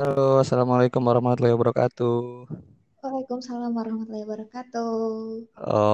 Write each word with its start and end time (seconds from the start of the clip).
Halo, 0.00 0.40
Assalamualaikum 0.40 1.04
warahmatullahi 1.04 1.52
wabarakatuh. 1.52 2.48
Waalaikumsalam 3.04 3.68
warahmatullahi 3.68 4.24
wabarakatuh. 4.24 4.92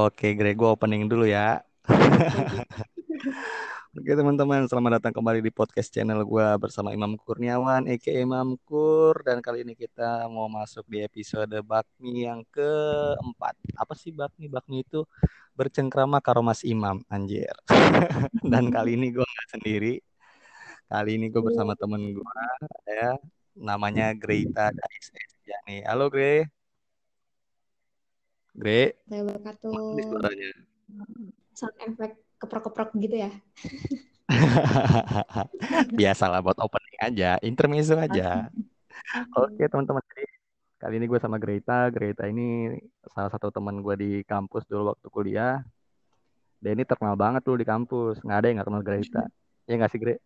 Oke, 0.06 0.30
Greg, 0.38 0.54
gue 0.54 0.70
opening 0.70 1.10
dulu 1.10 1.26
ya. 1.26 1.58
Oke. 3.98 4.10
Teman-teman, 4.14 4.70
selamat 4.70 5.02
datang 5.02 5.10
kembali 5.10 5.42
di 5.42 5.50
podcast 5.50 5.90
channel 5.90 6.22
gue 6.22 6.46
bersama 6.62 6.94
Imam 6.94 7.18
Kurniawan, 7.18 7.90
Eke 7.90 8.14
Imam 8.14 8.54
Kur. 8.62 9.26
Dan 9.26 9.42
kali 9.42 9.66
ini 9.66 9.74
kita 9.74 10.30
mau 10.30 10.46
masuk 10.46 10.86
di 10.86 11.02
episode 11.02 11.58
Bakmi 11.66 12.30
yang 12.30 12.46
keempat. 12.54 13.58
Apa 13.74 13.98
sih 13.98 14.14
Bakmi? 14.14 14.46
Bakmi 14.46 14.86
itu 14.86 15.02
bercengkrama 15.58 16.22
karomas 16.22 16.62
Imam, 16.62 17.02
anjir. 17.10 17.58
Dan 18.54 18.70
kali 18.70 18.94
ini 18.94 19.10
gue 19.10 19.26
nggak 19.26 19.48
sendiri. 19.50 19.98
Kali 20.86 21.18
ini 21.18 21.26
gue 21.26 21.42
bersama 21.42 21.74
temen 21.74 22.14
gue, 22.14 22.22
ya. 22.86 23.18
Namanya 23.56 24.12
Greta 24.12 24.68
dari 24.68 24.96
SSJ 25.00 25.48
nih. 25.64 25.80
Halo, 25.88 26.12
Gre. 26.12 26.44
Gre, 28.56 28.96
mana 29.08 29.52
nih 29.96 30.04
suaranya? 30.08 30.48
Sound 31.52 31.76
effect 31.80 32.16
keprok-keprok 32.40 32.90
gitu 33.00 33.16
ya. 33.20 33.32
Biasalah 35.98 36.40
buat 36.40 36.56
opening 36.60 36.96
aja, 37.00 37.36
intermezzo 37.44 37.96
aja. 37.96 38.48
Oke 39.36 39.68
teman-teman, 39.68 40.00
kali 40.80 40.94
ini 40.96 41.04
gue 41.04 41.20
sama 41.20 41.36
Greta. 41.36 41.92
Greta 41.92 42.24
ini 42.28 42.76
salah 43.12 43.28
satu 43.28 43.52
teman 43.52 43.84
gue 43.84 43.94
di 43.96 44.12
kampus 44.24 44.64
dulu 44.68 44.96
waktu 44.96 45.08
kuliah. 45.12 45.60
Dia 46.60 46.72
ini 46.72 46.88
terkenal 46.88 47.16
banget 47.16 47.44
dulu 47.44 47.60
di 47.60 47.68
kampus. 47.68 48.24
Nggak 48.24 48.38
ada 48.40 48.46
yang 48.48 48.56
nggak 48.60 48.68
kenal 48.72 48.84
Greta. 48.84 49.24
Ya 49.68 49.72
nggak 49.76 49.92
sih, 49.92 50.00
Gre? 50.00 50.16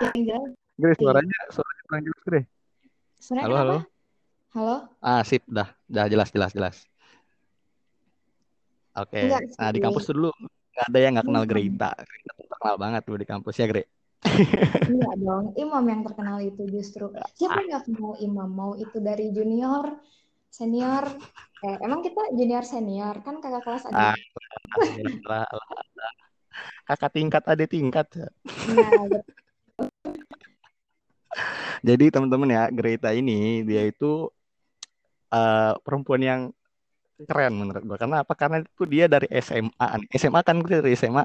Yang 0.00 0.12
jelas, 0.28 0.52
Gre, 0.80 0.96
suaranya, 0.96 1.38
suaranya 1.52 1.82
kurang 1.84 2.02
jelas, 2.08 2.22
Gre. 2.24 2.40
sebenarnya 3.20 3.44
Halo, 3.44 3.54
kenapa? 3.54 3.60
halo. 3.60 3.76
Halo? 4.56 4.76
Ah, 5.04 5.20
sip, 5.28 5.42
dah. 5.44 5.68
Dah 5.84 6.06
jelas, 6.08 6.28
jelas, 6.32 6.50
jelas. 6.56 6.76
Oke, 8.96 9.20
Enggak 9.22 9.42
nah 9.60 9.70
di 9.70 9.80
kampus 9.84 10.02
tuh 10.08 10.14
dulu 10.16 10.30
nggak 10.72 10.86
ada 10.88 10.98
yang 10.98 11.12
nggak 11.14 11.26
kenal 11.28 11.44
Imam. 11.44 11.52
Greta. 11.52 11.90
Greta 12.00 12.30
tuh 12.32 12.46
terkenal 12.48 12.76
banget 12.80 13.02
dulu 13.04 13.16
di 13.20 13.28
kampus 13.28 13.54
ya, 13.60 13.66
Gre. 13.68 13.82
Iya 14.90 15.10
dong, 15.20 15.44
Imam 15.60 15.84
yang 15.84 16.00
terkenal 16.02 16.38
itu 16.40 16.62
justru. 16.72 17.12
Siapa 17.36 17.52
Ah, 17.52 17.60
yang 17.60 17.68
nggak 17.70 17.84
kenal 17.86 18.12
Imam? 18.24 18.48
Mau 18.50 18.72
itu 18.80 18.96
dari 18.98 19.30
junior, 19.36 19.84
senior. 20.48 21.04
Eh, 21.60 21.76
emang 21.84 22.00
kita 22.00 22.32
junior 22.32 22.64
senior 22.64 23.20
kan 23.20 23.36
kakak 23.44 23.62
kelas 23.68 23.84
ah, 23.92 24.16
lah, 25.28 25.44
lah. 25.44 26.12
Kakak 26.88 27.12
tingkat, 27.14 27.42
adik 27.46 27.68
tingkat. 27.68 28.08
Nah, 28.16 29.04
betul. 29.06 29.49
Jadi 31.80 32.04
teman-teman 32.12 32.50
ya, 32.50 32.64
Greta 32.68 33.10
ini 33.16 33.64
dia 33.64 33.82
itu 33.88 34.28
eh, 35.32 35.72
perempuan 35.84 36.22
yang 36.22 36.40
keren 37.28 37.52
menurut 37.56 37.82
gua. 37.84 37.98
Karena 38.00 38.16
apa? 38.24 38.32
Karena 38.36 38.56
itu 38.64 38.84
dia 38.88 39.04
dari 39.08 39.28
SMA. 39.28 39.86
SMA 40.16 40.40
kan 40.40 40.60
gue 40.60 40.80
dari 40.80 40.96
SMA. 40.96 41.24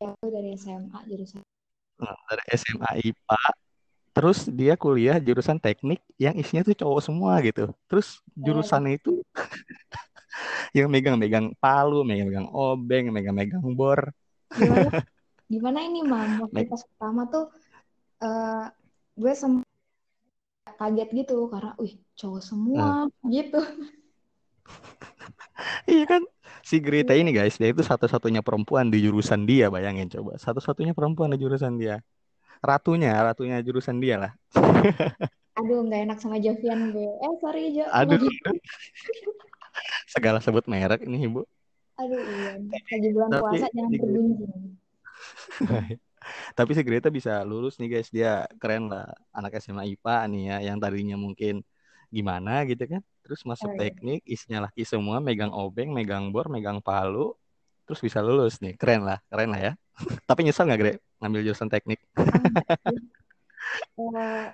Aku 0.00 0.26
dari 0.32 0.56
SMA 0.56 0.98
jurusan. 1.04 1.44
Nah, 2.00 2.16
dari 2.32 2.44
SMA 2.56 2.90
IPA. 3.04 3.42
Terus 4.10 4.38
dia 4.50 4.74
kuliah 4.74 5.22
jurusan 5.22 5.60
teknik 5.62 6.02
yang 6.18 6.34
isinya 6.34 6.66
tuh 6.66 6.74
cowok 6.74 7.00
semua 7.04 7.38
gitu. 7.44 7.70
Terus 7.86 8.18
Eh, 8.18 8.42
jurusannya 8.42 8.98
itu 8.98 9.22
yang 10.76 10.88
megang-megang 10.90 11.54
palu, 11.60 12.02
megang-megang 12.02 12.48
obeng, 12.50 13.12
megang-megang 13.14 13.62
bor. 13.76 14.10
gimana? 14.50 14.90
Gimana 15.50 15.78
ini, 15.82 16.06
Mam? 16.06 16.46
Waktu 16.46 16.62
pas 16.70 16.82
pertama 16.86 17.26
tuh 17.26 17.50
eh 18.22 18.66
gue 19.18 19.32
sempat 19.34 19.69
kaget 20.78 21.08
gitu 21.24 21.48
karena, 21.50 21.72
wih, 21.80 21.98
cowok 22.14 22.42
semua 22.42 23.06
Nah, 23.10 23.30
gitu. 23.30 23.60
iya 25.94 26.04
kan? 26.06 26.22
Si 26.60 26.78
Greta 26.78 27.16
ini 27.16 27.34
guys, 27.34 27.56
dia 27.56 27.72
itu 27.72 27.82
satu-satunya 27.82 28.44
perempuan 28.44 28.92
di 28.92 29.02
jurusan 29.02 29.48
dia, 29.48 29.72
bayangin 29.72 30.06
coba. 30.06 30.38
Satu-satunya 30.38 30.94
perempuan 30.94 31.32
di 31.34 31.38
jurusan 31.40 31.80
dia. 31.80 32.04
Ratunya, 32.60 33.16
ratunya 33.24 33.58
jurusan 33.64 33.98
dia 33.98 34.16
lah. 34.20 34.32
Aduh, 35.58 35.82
nggak 35.88 36.00
enak 36.08 36.18
sama 36.22 36.36
Jovian 36.38 36.94
gue. 36.94 37.10
Eh, 37.10 37.34
sorry 37.42 37.74
Jo, 37.74 37.84
Aduh, 37.90 38.20
segala 40.14 40.38
sebut 40.38 40.64
merek 40.70 41.04
ini 41.04 41.26
ibu. 41.26 41.44
Aduh, 42.00 42.20
iya. 42.20 42.56
Lagi 42.64 43.08
bulan 43.12 43.30
puasa 43.40 43.66
jangan 43.74 43.92
bergunjing. 43.98 44.52
Tapi 46.58 46.70
si 46.76 46.82
Greta 46.86 47.08
bisa 47.18 47.32
lulus 47.50 47.74
nih 47.80 47.88
guys. 47.98 48.08
Dia 48.16 48.46
keren 48.60 48.90
lah, 48.92 49.06
anak 49.36 49.50
SMA 49.62 49.84
IPA 49.92 50.16
nih 50.32 50.42
ya, 50.50 50.56
yang 50.72 50.78
tadinya 50.82 51.16
mungkin 51.18 51.54
gimana 52.16 52.50
gitu 52.70 52.82
kan. 52.92 53.02
Terus 53.24 53.40
masuk 53.50 53.70
Oh, 53.70 53.74
iya. 53.76 53.80
teknik, 53.90 54.20
isinya 54.26 54.58
laki 54.66 54.82
semua, 54.92 55.16
megang 55.22 55.52
obeng, 55.54 55.90
megang 55.94 56.24
bor, 56.34 56.46
megang 56.54 56.78
palu, 56.82 57.34
terus 57.86 58.00
bisa 58.06 58.18
lulus 58.26 58.58
nih. 58.64 58.74
Keren 58.80 59.02
lah, 59.08 59.18
keren 59.30 59.50
lah 59.54 59.60
ya. 59.66 59.72
Tapi 60.28 60.40
nyesel 60.46 60.64
nggak 60.68 60.80
Gre 60.82 60.92
ngambil 61.20 61.40
jurusan 61.46 61.68
teknik? 61.72 61.98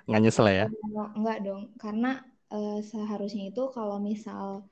Nggak 0.07 0.21
nyesel 0.23 0.47
ya? 0.49 0.65
enggak 1.17 1.37
dong, 1.45 1.63
karena 1.81 2.07
eh, 2.53 2.79
seharusnya 2.91 3.43
itu 3.49 3.61
kalau 3.75 3.97
misal 4.09 4.63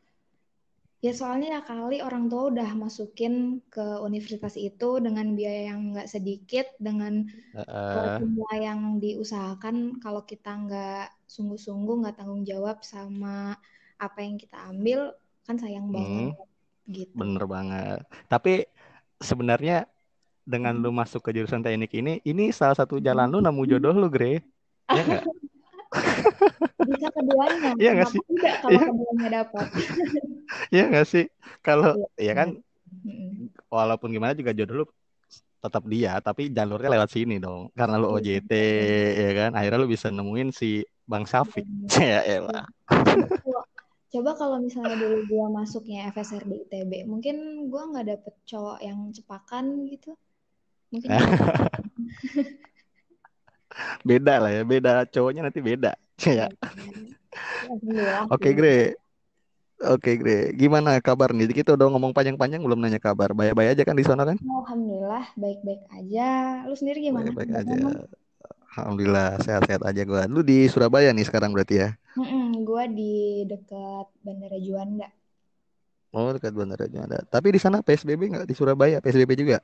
Ya 1.05 1.11
soalnya 1.19 1.47
ya 1.55 1.61
kali 1.69 1.95
orang 2.07 2.23
tua 2.31 2.43
udah 2.51 2.69
masukin 2.83 3.33
ke 3.73 3.85
universitas 4.07 4.55
itu 4.67 4.85
dengan 5.05 5.27
biaya 5.37 5.61
yang 5.71 5.79
nggak 5.91 6.09
sedikit, 6.15 6.65
dengan 6.87 7.13
Eh, 7.53 8.19
semua 8.19 8.51
yang 8.67 8.79
diusahakan 9.03 9.75
kalau 10.03 10.21
kita 10.31 10.49
nggak 10.63 11.01
sungguh-sungguh, 11.33 11.95
nggak 12.01 12.15
tanggung 12.17 12.43
jawab 12.51 12.77
sama 12.93 13.35
apa 14.05 14.19
yang 14.25 14.35
kita 14.43 14.57
ambil, 14.71 14.99
kan 15.45 15.55
sayang 15.63 15.87
hmm, 15.93 15.95
banget 15.97 16.47
gitu. 16.97 17.19
bener 17.19 17.43
banget. 17.53 17.99
Tapi 18.31 18.51
sebenarnya 19.29 19.73
dengan 20.45 20.73
lu 20.83 20.89
masuk 20.93 21.21
ke 21.25 21.31
jurusan 21.37 21.61
teknik 21.65 21.91
ini, 21.99 22.11
ini 22.29 22.43
salah 22.55 22.77
satu 22.79 22.95
jalan 23.07 23.27
lu 23.33 23.39
nemu 23.45 23.63
jodoh 23.71 23.95
lu, 24.01 24.07
Gre. 24.15 24.41
Ya 24.95 25.01
nggak? 25.07 25.23
Bisa 26.87 27.07
keduanya, 27.15 27.71
Iya 27.81 27.89
nggak 27.95 28.09
sih? 28.13 28.21
tidak 28.29 28.53
kalau 28.61 28.79
Iya, 28.79 28.85
keduanya 28.85 29.27
dapat? 29.41 29.65
iya 30.73 30.83
nggak 30.89 31.07
sih? 31.07 31.25
Kalau 31.65 31.95
Iya, 32.15 32.31
ya 32.31 32.33
kan, 32.39 32.49
walaupun 33.69 34.09
gimana 34.15 34.33
juga 34.37 34.51
jodoh 34.55 34.75
lu 34.83 34.85
tetap 35.63 35.83
dia, 35.89 36.21
tapi 36.21 36.53
jalurnya 36.53 36.89
lewat 36.93 37.09
sini 37.09 37.41
dong. 37.41 37.73
Karena 37.73 37.97
lu 37.97 38.07
Iya, 38.13 38.15
OJT, 38.21 38.51
ya 39.17 39.31
kan? 39.33 39.51
Akhirnya 39.57 39.79
lu 39.81 39.89
bisa 39.89 40.07
nemuin 40.13 40.49
si 40.53 40.85
Bang 41.09 41.25
Syafiq. 41.25 41.65
Benar. 41.65 41.89
Ya 42.01 42.21
Iya. 42.21 42.37
elah. 42.41 42.65
Coba 42.85 43.27
kalau 43.41 43.61
coba 44.13 44.31
kalau 44.37 44.57
misalnya 44.61 44.95
dulu 45.01 45.17
gua 45.27 45.45
masuknya 45.51 46.07
FSR 46.13 46.45
di 46.45 46.55
ITB, 46.65 46.91
mungkin 47.09 47.67
gua 47.67 47.89
nggak 47.89 48.05
dapet 48.15 48.33
cowok 48.45 48.79
yang 48.85 48.99
cepakan 49.11 49.65
gitu. 49.89 50.11
Mungkin 50.93 51.09
juga 51.09 51.35
Beda 54.05 54.33
lah 54.39 54.51
ya, 54.53 54.61
beda 54.63 54.91
cowoknya 55.09 55.41
nanti 55.49 55.59
beda. 55.59 55.97
ya, 56.25 56.47
Ya. 57.83 58.29
Oke, 58.29 58.49
sih. 58.53 58.55
Gre. 58.55 58.77
Oke, 59.83 60.11
Gre. 60.21 60.55
Gimana 60.55 60.89
kabar 61.03 61.29
nih? 61.35 61.47
Kita 61.51 61.75
udah 61.75 61.87
ngomong 61.91 62.15
panjang-panjang 62.15 62.61
belum 62.63 62.79
nanya 62.83 62.99
kabar. 63.03 63.29
Baik-baik 63.35 63.69
aja 63.75 63.83
kan 63.87 63.95
di 63.99 64.05
sana 64.07 64.23
kan? 64.29 64.37
Alhamdulillah 64.59 65.25
baik-baik 65.41 65.81
aja. 65.97 66.21
Lu 66.67 66.73
sendiri 66.79 66.99
gimana 67.07 67.29
Baik-baik 67.33 67.51
aja. 67.59 67.77
Alhamdulillah 68.75 69.39
sehat-sehat 69.45 69.81
aja 69.89 70.01
gua. 70.09 70.23
Lu 70.33 70.41
di 70.43 70.67
Surabaya 70.71 71.09
nih 71.15 71.25
sekarang 71.27 71.51
berarti 71.55 71.75
ya? 71.83 71.89
Mm-mm, 72.17 72.45
gua 72.67 72.83
di 72.97 73.11
dekat 73.51 74.05
Bandara 74.25 74.57
Juanda. 74.65 75.07
Oh, 76.15 76.29
dekat 76.35 76.53
Bandara 76.57 76.85
Juanda. 76.93 77.17
Tapi 77.33 77.47
di 77.55 77.59
sana 77.61 77.77
PSBB 77.85 78.21
nggak 78.31 78.45
di 78.49 78.55
Surabaya? 78.57 78.97
PSBB 79.03 79.31
juga? 79.41 79.57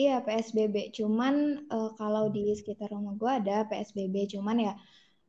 Iya, 0.00 0.14
PSBB. 0.26 0.76
Cuman 0.98 1.34
eh, 1.76 1.90
kalau 2.00 2.24
di 2.36 2.42
sekitar 2.58 2.88
rumah 2.94 3.14
gua 3.20 3.32
ada 3.40 3.56
PSBB, 3.68 4.14
cuman 4.34 4.56
ya 4.66 4.72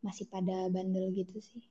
masih 0.06 0.26
pada 0.34 0.56
bandel 0.76 1.06
gitu 1.20 1.38
sih. 1.50 1.62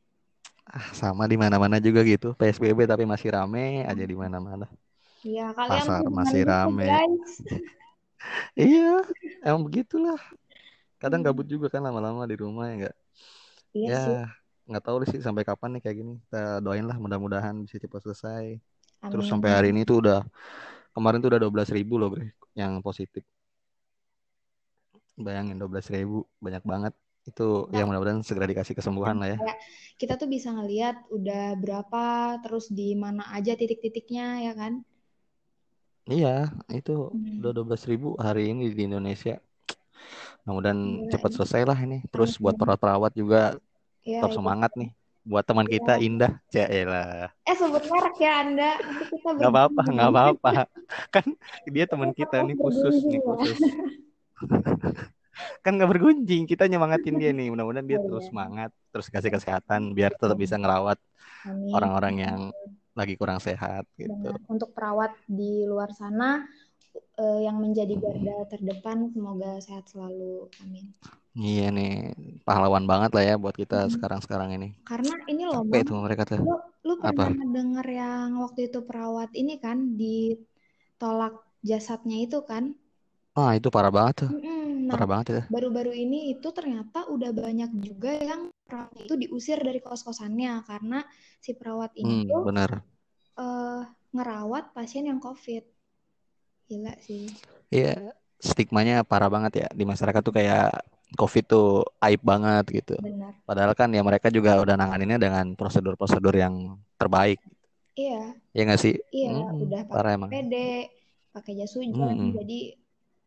Ah, 0.68 0.88
sama 1.00 1.24
di 1.30 1.36
mana-mana 1.42 1.76
juga 1.86 2.00
gitu. 2.12 2.26
PSBB 2.38 2.80
tapi 2.92 3.04
masih 3.12 3.28
rame 3.36 3.60
aja 3.90 4.04
di 4.10 4.16
mana-mana. 4.22 4.66
Iya, 5.28 5.42
kalian 5.58 5.88
Pasar 5.88 6.04
masih 6.18 6.42
gitu, 6.48 6.50
rame. 6.50 6.84
guys. 6.88 7.32
Iya, 8.60 8.80
emang 9.46 9.62
begitulah. 9.68 10.18
Kadang 11.02 11.22
gabut 11.26 11.46
juga 11.52 11.66
kan 11.74 11.82
lama-lama 11.86 12.22
di 12.30 12.36
rumah 12.42 12.64
ya 12.70 12.74
nggak? 12.80 12.96
Iya 13.74 13.90
Ya, 13.90 13.96
sih. 14.02 14.16
nggak 14.68 14.84
tahu 14.86 14.96
sih 15.12 15.20
sampai 15.26 15.44
kapan 15.48 15.70
nih 15.76 15.80
kayak 15.84 15.96
gini. 16.00 16.12
Kita 16.24 16.38
doain 16.64 16.86
lah 16.90 16.96
mudah-mudahan 17.04 17.56
bisa 17.66 17.76
cepat 17.84 18.00
selesai. 18.06 18.44
Terus 19.10 19.26
sampai 19.32 19.50
hari 19.56 19.66
Amin. 19.66 19.74
ini 19.74 19.82
tuh 19.88 19.96
udah 20.04 20.18
kemarin 20.94 21.18
tuh 21.22 21.28
udah 21.32 21.40
12 21.44 21.70
ribu 21.76 21.94
loh, 22.00 22.08
Bre, 22.14 22.26
yang 22.60 22.72
positif. 22.86 23.24
Bayangin 25.24 25.56
12 25.60 25.86
ribu, 25.94 26.18
banyak 26.44 26.62
banget. 26.70 26.92
Itu 27.28 27.68
Nah, 27.68 27.76
ya 27.78 27.82
mudah-mudahan 27.84 28.24
segera 28.24 28.46
dikasih 28.48 28.74
kesembuhan 28.78 29.16
lah 29.20 29.28
ya. 29.32 29.38
kayak 29.38 29.58
kita 30.00 30.14
tuh 30.16 30.28
bisa 30.30 30.48
ngelihat 30.54 30.96
udah 31.10 31.44
berapa, 31.58 32.04
terus 32.40 32.70
di 32.72 32.94
mana 32.94 33.22
aja 33.36 33.52
titik-titiknya, 33.58 34.46
ya 34.46 34.52
kan? 34.56 34.72
Iya, 36.08 36.48
itu 36.72 37.12
Hmm. 37.12 37.36
udah 37.44 37.50
12 37.52 37.84
ribu 37.84 38.16
hari 38.16 38.48
ini 38.56 38.72
di 38.72 38.82
Indonesia. 38.88 39.36
Mudah-mudahan 40.48 40.80
Gila, 40.80 41.12
cepat 41.12 41.28
ini. 41.28 41.36
selesai 41.36 41.62
lah 41.68 41.78
ini. 41.84 41.98
Terus 42.08 42.30
buat 42.40 42.54
Amin. 42.56 42.60
perawat-perawat 42.64 43.12
juga 43.12 43.40
Ya, 44.08 44.16
tetap 44.24 44.30
itu. 44.32 44.38
semangat 44.40 44.72
nih. 44.80 44.90
Buat 45.28 45.44
teman 45.44 45.66
Iya. 45.68 45.76
kita 45.76 45.92
Indah, 46.00 46.32
Jaelah. 46.48 47.28
Eh 47.44 47.56
sebut 47.56 47.84
merek 47.84 48.16
ya 48.16 48.32
Anda. 48.40 48.70
Kita 48.80 49.28
Nggak 49.36 49.50
apa-apa, 49.52 49.82
nggak 49.84 50.08
apa-apa. 50.08 50.50
Kan 51.12 51.26
dia 51.68 51.84
teman 51.84 52.10
Kita 52.16 52.24
kita 52.24 52.36
nih 52.48 52.56
khusus 52.56 52.94
nih 53.04 53.20
ya. 53.20 53.20
khusus. 53.28 53.58
Kan 55.62 55.78
nggak 55.78 55.90
bergunjing, 55.90 56.44
kita 56.48 56.66
nyemangatin 56.66 57.16
dia 57.18 57.30
nih. 57.34 57.48
Mudah-mudahan 57.52 57.86
dia 57.86 57.98
Oh 57.98 58.04
terus 58.06 58.24
iya. 58.26 58.30
semangat, 58.30 58.70
terus 58.90 59.06
kasih 59.10 59.30
kesehatan 59.32 59.92
biar 59.96 60.12
tetap 60.14 60.38
bisa 60.38 60.54
ngerawat 60.58 60.98
orang-orang 61.74 62.14
yang 62.18 62.40
lagi 62.98 63.14
kurang 63.14 63.38
sehat 63.38 63.86
gitu. 63.94 64.10
Benar. 64.10 64.42
Untuk 64.50 64.74
perawat 64.74 65.14
di 65.30 65.62
luar 65.68 65.94
sana 65.94 66.42
eh, 67.14 67.40
yang 67.46 67.62
menjadi 67.62 67.94
garda 67.94 68.36
terdepan 68.50 69.14
semoga 69.14 69.62
sehat 69.62 69.86
selalu. 69.86 70.50
Amin. 70.66 70.90
Iya 71.38 71.70
nih, 71.70 72.18
pahlawan 72.42 72.82
banget 72.90 73.14
lah 73.14 73.22
ya 73.22 73.34
buat 73.38 73.54
kita 73.54 73.86
sekarang-sekarang 73.94 74.58
ini. 74.58 74.74
Karena 74.82 75.14
ini 75.30 75.46
loh, 75.46 75.62
Capek 75.62 75.82
tuh 75.86 75.98
mereka 76.02 76.22
tuh. 76.26 76.42
Lu, 76.42 76.58
lu 76.82 76.94
Apa? 76.98 77.30
pernah 77.30 77.46
dengar 77.54 77.86
yang 77.86 78.42
waktu 78.42 78.66
itu 78.66 78.82
perawat 78.82 79.30
ini 79.38 79.54
kan 79.62 79.94
ditolak 79.94 81.38
jasadnya 81.62 82.26
itu 82.26 82.42
kan? 82.42 82.74
Ah, 83.38 83.50
itu 83.58 83.68
parah 83.74 83.92
banget 83.96 84.14
tuh. 84.26 84.30
Mm-mm. 84.30 84.62
Nah, 84.88 84.96
Parah 84.96 85.06
banget 85.10 85.26
itu. 85.32 85.42
baru-baru 85.52 85.92
ini 86.04 86.18
itu 86.32 86.48
ternyata 86.58 86.98
udah 87.14 87.30
banyak 87.42 87.70
juga 87.86 88.10
yang 88.30 88.42
perawat 88.66 88.92
itu 89.04 89.14
diusir 89.22 89.58
dari 89.68 89.80
kos-kosannya 89.86 90.52
karena 90.68 90.98
si 91.44 91.50
perawat 91.58 91.92
ini 92.02 92.14
Hmm, 92.14 92.28
tuh 92.28 92.42
bener. 92.46 92.70
eh, 93.44 93.80
ngerawat 94.14 94.64
pasien 94.76 95.04
yang 95.10 95.20
COVID. 95.26 95.62
Gila 96.68 96.94
sih. 97.06 97.24
Iya, 97.74 97.88
stigmanya 98.40 98.94
parah 99.10 99.28
banget 99.34 99.52
ya 99.64 99.66
di 99.78 99.84
masyarakat 99.90 100.20
tuh 100.24 100.34
kayak 100.38 100.64
COVID 101.18 101.44
tuh 101.52 101.64
aib 102.04 102.20
banget 102.30 102.64
gitu. 102.76 102.94
Benar. 103.02 103.34
Padahal 103.48 103.72
kan 103.80 103.88
ya 103.96 104.02
mereka 104.04 104.28
juga 104.36 104.60
udah 104.60 104.76
nanganinnya 104.76 105.18
dengan 105.24 105.44
prosedur-prosedur 105.56 106.34
yang 106.36 106.54
terbaik. 107.00 107.40
Iya, 108.00 108.18
Ya 108.56 108.60
nggak 108.66 108.80
sih? 108.84 108.94
iya, 109.16 109.28
Hmm, 109.28 109.44
udah 109.64 109.80
parah 109.92 110.10
pakai 110.10 110.16
emang. 110.16 110.32
APD, 110.32 110.54
pakai 111.34 111.52
jas 111.58 111.72
hujan, 111.78 112.16
Mm-mm. 112.16 112.32
jadi 112.36 112.58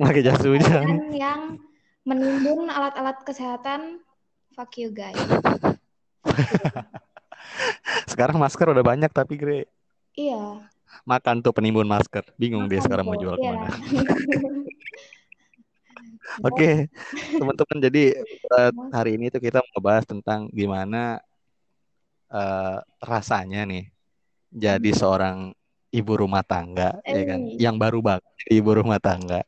Pakai 0.02 0.26
jas 0.26 0.42
hujan. 0.42 1.14
yang 1.14 1.62
menimbun 2.02 2.66
alat-alat 2.74 3.22
kesehatan, 3.22 4.02
fuck 4.58 4.74
you 4.82 4.90
guys. 4.90 5.14
Sekarang 8.12 8.42
masker 8.42 8.74
udah 8.74 8.82
banyak 8.82 9.14
tapi 9.14 9.38
Gre 9.38 9.70
Iya, 10.18 10.66
makan 11.06 11.46
tuh 11.46 11.54
penimbun 11.54 11.88
masker. 11.88 12.26
Bingung 12.36 12.66
dia 12.68 12.82
makan 12.82 12.86
sekarang 12.90 13.06
mau 13.06 13.16
tuh, 13.16 13.22
jual 13.24 13.36
iya. 13.38 13.42
ke 13.42 13.46
mana. 13.54 13.70
Oke, 16.48 16.90
teman-teman. 17.38 17.78
Jadi 17.80 18.04
buat 18.44 18.74
hari 18.92 19.22
ini 19.22 19.30
tuh 19.32 19.40
kita 19.40 19.62
mau 19.62 19.72
ngebahas 19.78 20.06
tentang 20.10 20.50
gimana 20.52 21.22
eh, 22.34 22.78
rasanya 23.00 23.64
nih 23.70 23.88
jadi 24.52 24.90
seorang 24.92 25.56
ibu 25.94 26.14
rumah 26.16 26.44
tangga, 26.44 27.00
ya 27.08 27.24
kan? 27.24 27.40
Eh. 27.48 27.56
Yang 27.62 27.76
baru 27.80 28.00
banget 28.04 28.24
ibu 28.52 28.72
rumah 28.76 29.00
tangga 29.00 29.48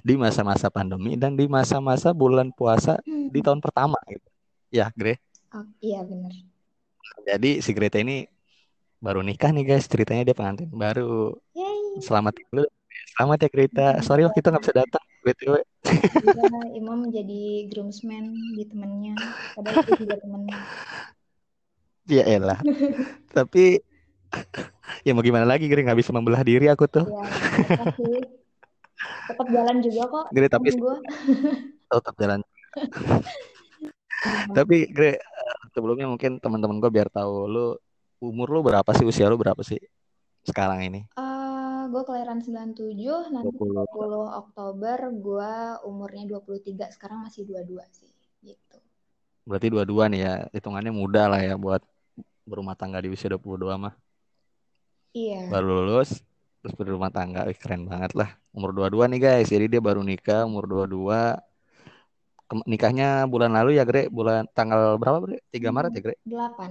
di 0.00 0.14
masa-masa 0.14 0.68
pandemi 0.68 1.16
dan 1.16 1.34
di 1.34 1.46
masa-masa 1.46 2.12
bulan 2.12 2.50
puasa 2.50 2.98
Hmm. 3.02 3.28
di 3.28 3.40
tahun 3.40 3.60
pertama 3.60 3.96
gitu. 4.06 4.28
Ya, 4.68 4.88
Gre. 4.92 5.20
Oh, 5.52 5.64
iya 5.80 6.00
benar. 6.00 6.32
Jadi 7.28 7.60
si 7.60 7.70
Greta 7.72 8.00
ini 8.00 8.24
baru 8.98 9.20
nikah 9.20 9.52
nih 9.52 9.68
guys, 9.68 9.84
ceritanya 9.84 10.24
dia 10.24 10.36
pengantin 10.36 10.70
baru. 10.70 11.36
Yay. 11.52 12.00
Selamat 12.00 12.32
dulu. 12.48 12.64
Selamat 13.12 13.38
ya 13.44 13.48
Greta. 13.48 13.88
Sorry 14.00 14.24
waktu 14.24 14.40
itu 14.40 14.48
nggak 14.48 14.64
bisa 14.64 14.76
datang. 14.76 15.04
BTW. 15.22 15.54
Iya, 15.54 16.60
Imam 16.74 17.06
menjadi 17.06 17.70
groomsman 17.70 18.32
di 18.58 18.64
temennya. 18.66 19.14
Padahal 19.54 19.86
itu 19.86 19.92
juga 20.02 20.16
temennya. 20.18 20.56
Ya 22.10 22.24
elah. 22.26 22.58
Tapi 23.30 23.78
ya 25.06 25.12
mau 25.14 25.22
gimana 25.22 25.46
lagi 25.46 25.68
Gre 25.70 25.84
nggak 25.84 26.00
bisa 26.00 26.10
membelah 26.10 26.42
diri 26.42 26.66
aku 26.66 26.88
tuh. 26.88 27.06
Ya? 27.06 27.22
Tetap 29.28 29.46
jalan 29.50 29.76
juga 29.84 30.02
kok. 30.08 30.24
Gre 30.34 30.48
tapi 30.50 30.68
temen 30.74 30.82
gua. 30.82 30.96
tetap 31.92 32.14
jalan. 32.18 32.40
Tapi 34.56 34.76
Gre 34.90 35.18
eh, 35.18 35.56
sebelumnya 35.74 36.06
mungkin 36.08 36.38
teman-teman 36.38 36.78
gue 36.78 36.90
biar 36.90 37.08
tahu 37.12 37.46
lu 37.50 37.66
umur 38.22 38.48
lu 38.50 38.60
berapa 38.62 38.90
sih 38.94 39.02
usia 39.02 39.26
lu 39.26 39.36
berapa 39.36 39.60
sih 39.66 39.78
sekarang 40.46 40.82
ini? 40.86 41.00
Eh, 41.14 41.82
gue 41.90 42.02
kelahiran 42.02 42.42
97, 42.42 43.34
nanti 43.34 43.54
20. 43.58 43.86
20 43.94 44.42
Oktober 44.42 44.98
gue 45.10 45.52
umurnya 45.86 46.24
23, 46.38 46.90
sekarang 46.94 47.26
masih 47.26 47.46
22 47.46 47.82
sih, 47.94 48.10
gitu. 48.42 48.78
Berarti 49.46 49.66
dua-dua 49.70 50.06
nih 50.10 50.20
ya, 50.22 50.34
hitungannya 50.54 50.94
muda 50.94 51.30
lah 51.30 51.40
ya 51.42 51.54
buat 51.58 51.82
berumah 52.46 52.74
tangga 52.74 53.02
di 53.02 53.10
usia 53.10 53.30
22 53.30 53.74
mah. 53.78 53.94
Iya, 55.12 55.50
Baru 55.52 55.82
lulus, 55.82 56.24
terus 56.62 56.74
berumah 56.78 57.10
tangga, 57.10 57.42
Wih, 57.50 57.58
keren 57.58 57.90
banget 57.90 58.14
lah. 58.14 58.30
Umur 58.54 58.70
22 58.70 59.10
nih 59.10 59.18
guys, 59.18 59.50
jadi 59.50 59.66
dia 59.66 59.82
baru 59.82 60.00
nikah 60.06 60.46
umur 60.46 60.64
22. 60.70 61.34
Kem- 62.46 62.66
nikahnya 62.70 63.26
bulan 63.26 63.50
lalu 63.50 63.82
ya 63.82 63.84
Gre, 63.84 64.06
bulan 64.06 64.46
tanggal 64.54 64.94
berapa 64.94 65.18
Gre? 65.26 65.36
3 65.50 65.68
Maret 65.74 65.92
ya 65.98 66.00
Gre? 66.06 66.14
8. 66.22 66.70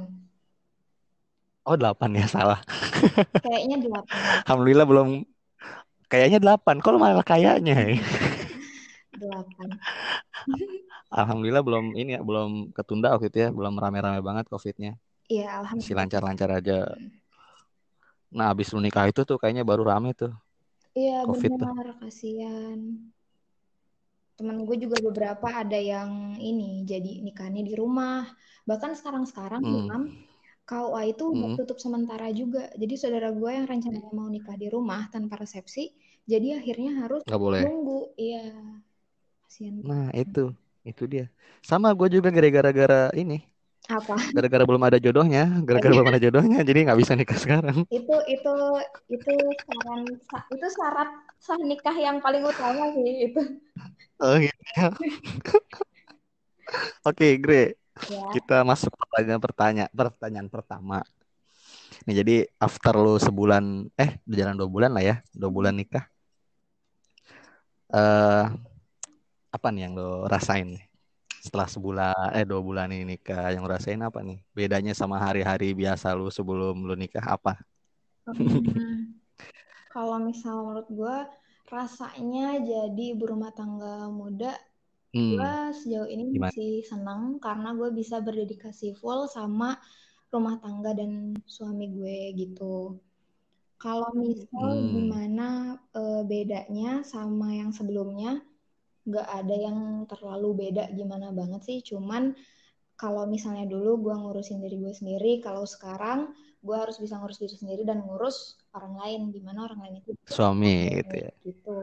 Oh 1.68 1.76
8 1.76 2.10
ya, 2.18 2.26
salah. 2.26 2.60
Kayaknya 3.46 3.78
8. 3.84 4.48
Alhamdulillah 4.48 4.88
belum, 4.88 5.08
kayaknya 6.08 6.40
8, 6.40 6.80
kok 6.80 6.96
malah 6.96 7.26
kayaknya 7.28 7.76
ya? 7.76 8.00
8. 9.20 9.76
Alhamdulillah 11.20 11.60
belum 11.60 11.92
ini 12.00 12.16
ya, 12.16 12.22
belum 12.24 12.72
ketunda 12.72 13.12
waktu 13.12 13.28
itu 13.28 13.38
ya, 13.44 13.50
belum 13.52 13.76
rame-rame 13.76 14.24
banget 14.24 14.48
COVID-nya. 14.48 14.96
Iya, 15.28 15.60
Masih 15.60 15.60
alhamdulillah. 15.60 15.98
lancar-lancar 16.00 16.50
aja. 16.56 16.78
Nah, 18.38 18.48
abis 18.54 18.68
lu 18.74 18.80
nikah 18.86 19.06
itu 19.12 19.22
tuh 19.30 19.38
kayaknya 19.42 19.64
baru 19.70 19.84
rame 19.92 20.10
tuh 20.22 20.32
Iya, 21.00 21.14
COVID 21.28 21.54
tuh. 21.62 21.72
benar, 21.72 21.86
kasihan. 22.00 22.80
Temen 24.38 24.58
gue 24.68 24.78
juga 24.84 24.98
beberapa 25.08 25.48
ada 25.62 25.78
yang 25.94 26.12
ini, 26.50 26.82
jadi 26.92 27.12
nikahnya 27.28 27.62
di 27.70 27.74
rumah. 27.82 28.26
Bahkan 28.70 28.92
sekarang-sekarang, 29.00 29.62
Hmm. 29.62 29.72
Imam, 29.76 30.02
KUA 30.70 31.02
itu 31.14 31.26
Hmm. 31.32 31.56
tutup 31.58 31.78
sementara 31.86 32.28
juga. 32.40 32.62
Jadi 32.82 32.94
saudara 33.02 33.30
gue 33.40 33.52
yang 33.58 33.66
rencananya 33.72 34.12
mau 34.20 34.28
nikah 34.36 34.58
di 34.64 34.68
rumah 34.76 35.02
tanpa 35.14 35.36
resepsi, 35.44 35.84
jadi 36.32 36.48
akhirnya 36.60 36.92
harus 37.06 37.22
Nggak 37.26 37.40
boleh. 37.42 37.64
nunggu. 37.64 38.00
Iya, 38.24 38.42
kasihan. 39.44 39.76
Nah, 39.88 40.06
itu. 40.22 40.40
Itu 40.90 41.04
dia. 41.14 41.26
Sama 41.70 41.88
gue 41.98 42.08
juga 42.16 42.30
gara-gara 42.34 43.14
ini. 43.22 43.36
Apa? 43.92 44.16
Gara-gara 44.32 44.64
belum 44.64 44.84
ada 44.88 44.98
jodohnya. 44.98 45.44
Gara-gara 45.68 45.92
belum 45.92 46.08
ada 46.08 46.22
jodohnya. 46.22 46.60
Jadi 46.64 46.80
nggak 46.88 47.00
bisa 47.00 47.14
nikah 47.20 47.36
sekarang. 47.36 47.84
Itu 47.92 48.16
itu 48.32 48.54
itu 49.12 49.34
saran 49.68 50.02
sa- 50.24 50.48
itu 50.48 50.68
syarat 50.72 51.10
sah 51.44 51.60
nikah 51.60 51.96
yang 52.00 52.24
paling 52.24 52.48
utama 52.48 52.96
sih 52.96 53.28
itu. 53.28 53.42
Oh 54.22 54.38
gitu 54.40 54.64
ya. 54.78 54.88
Oke, 57.08 57.36
Gre. 57.42 57.76
Ya. 58.08 58.24
Kita 58.34 58.64
masuk 58.64 58.96
pertanyaan 58.96 59.42
pertanyaan 59.44 59.92
pertanyaan 59.92 60.50
pertama. 60.50 60.98
Nih, 62.08 62.16
jadi 62.24 62.36
after 62.58 62.96
lu 62.98 63.20
sebulan, 63.22 63.92
eh, 64.00 64.18
udah 64.26 64.38
jalan 64.40 64.56
dua 64.58 64.70
bulan 64.72 64.92
lah 64.96 65.04
ya. 65.04 65.16
Dua 65.36 65.52
bulan 65.54 65.76
nikah. 65.76 66.08
Eh, 67.92 68.46
apa 69.52 69.68
nih 69.74 69.82
yang 69.88 69.94
lo 70.00 70.26
rasain 70.32 70.68
nih? 70.76 70.84
Setelah 71.46 71.68
sebulan, 71.76 72.14
eh 72.38 72.46
dua 72.50 72.62
bulan 72.68 72.88
ini 72.94 73.04
nikah, 73.18 73.46
yang 73.56 73.66
rasain 73.72 74.02
apa 74.08 74.20
nih? 74.28 74.38
Bedanya 74.58 74.94
sama 75.02 75.18
hari-hari 75.26 75.66
biasa 75.82 76.08
lu 76.20 76.30
sebelum 76.38 76.76
lu 76.88 76.94
nikah 77.02 77.26
apa? 77.36 77.52
Hmm, 78.26 78.98
kalau 79.94 80.18
misal 80.30 80.56
menurut 80.66 80.88
gue 81.00 81.18
rasanya 81.76 82.42
jadi 82.72 83.04
ibu 83.14 83.24
rumah 83.34 83.52
tangga 83.60 83.94
muda, 84.20 84.52
Hmm, 85.14 85.36
gue 85.36 85.52
sejauh 85.80 86.10
ini 86.16 86.24
gimana? 86.34 86.54
masih 86.56 86.70
senang 86.92 87.22
karena 87.46 87.70
gue 87.80 87.90
bisa 88.00 88.16
berdedikasi 88.28 88.88
full 89.02 89.22
sama 89.38 89.70
rumah 90.34 90.56
tangga 90.64 90.92
dan 91.00 91.12
suami 91.56 91.86
gue 91.98 92.18
gitu. 92.42 92.64
Kalau 93.84 94.10
misal 94.26 94.68
Hmm, 94.68 94.92
gimana 94.94 95.48
eh, 96.02 96.22
bedanya 96.32 96.90
sama 97.14 97.48
yang 97.60 97.72
sebelumnya, 97.78 98.30
nggak 99.02 99.28
ada 99.28 99.56
yang 99.58 99.78
terlalu 100.06 100.68
beda 100.68 100.94
gimana 100.94 101.34
banget 101.34 101.62
sih. 101.66 101.78
Cuman 101.82 102.38
kalau 102.94 103.26
misalnya 103.26 103.66
dulu 103.66 104.10
gue 104.10 104.16
ngurusin 104.16 104.62
diri 104.62 104.78
gue 104.78 104.94
sendiri, 104.94 105.42
kalau 105.42 105.66
sekarang 105.66 106.38
gue 106.62 106.76
harus 106.78 107.02
bisa 107.02 107.18
ngurus 107.18 107.42
diri 107.42 107.58
sendiri 107.58 107.82
dan 107.82 108.06
ngurus 108.06 108.62
orang 108.78 108.94
lain, 109.02 109.22
gimana 109.34 109.66
orang 109.66 109.80
lain 109.82 109.96
itu 110.06 110.14
suami 110.30 111.02
gitu 111.02 111.16
ya. 111.18 111.32
gitu. 111.42 111.78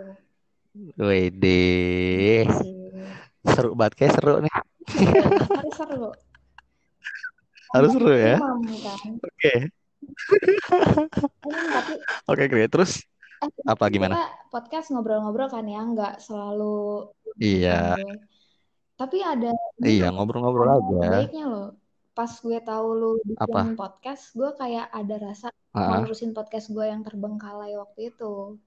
Wede, 0.95 2.47
sih. 2.63 2.95
seru 3.43 3.75
banget 3.75 3.95
kayak 3.99 4.13
seru 4.15 4.35
nih. 4.39 4.55
Iya, 4.89 5.23
harus 5.59 5.75
seru. 5.75 6.09
Harus 7.75 7.91
seru 7.99 8.13
ya. 8.15 8.37
Kan. 8.39 9.13
Oke, 9.19 9.53
oke, 12.31 12.43
Gre. 12.47 12.65
Terus 12.71 13.03
eh, 13.43 13.51
apa 13.67 13.91
gimana? 13.91 14.23
Podcast 14.49 14.91
ngobrol-ngobrol 14.91 15.49
kan 15.49 15.65
ya, 15.65 15.81
nggak 15.85 16.21
selalu 16.21 17.09
Iya. 17.39 17.95
Tapi 18.99 19.23
ada 19.23 19.55
Iya, 19.79 20.11
ngobrol-ngobrol 20.11 20.69
aja. 20.69 21.23
baiknya 21.23 21.47
loh. 21.47 21.69
Pas 22.13 22.35
gue 22.35 22.59
tahu 22.59 22.87
lu 22.99 23.11
bikin 23.23 23.47
Apa? 23.47 23.63
podcast, 23.79 24.35
gue 24.35 24.51
kayak 24.59 24.91
ada 24.91 25.17
rasa 25.23 25.47
mau 25.71 26.03
nerusin 26.03 26.35
podcast 26.35 26.67
gue 26.75 26.83
yang 26.83 27.07
terbengkalai 27.07 27.79
waktu 27.79 28.11
itu. 28.11 28.59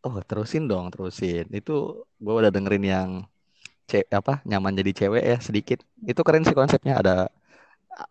Oh, 0.00 0.14
terusin 0.22 0.70
dong, 0.70 0.94
terusin. 0.94 1.50
Itu 1.50 2.06
gue 2.22 2.34
udah 2.34 2.54
dengerin 2.54 2.84
yang 2.86 3.10
ce 3.90 4.06
apa 4.14 4.38
nyaman 4.46 4.78
jadi 4.78 4.92
cewek 4.94 5.24
ya 5.26 5.38
sedikit. 5.42 5.82
Itu 6.06 6.22
keren 6.22 6.46
sih 6.46 6.54
konsepnya. 6.54 7.02
Ada 7.02 7.26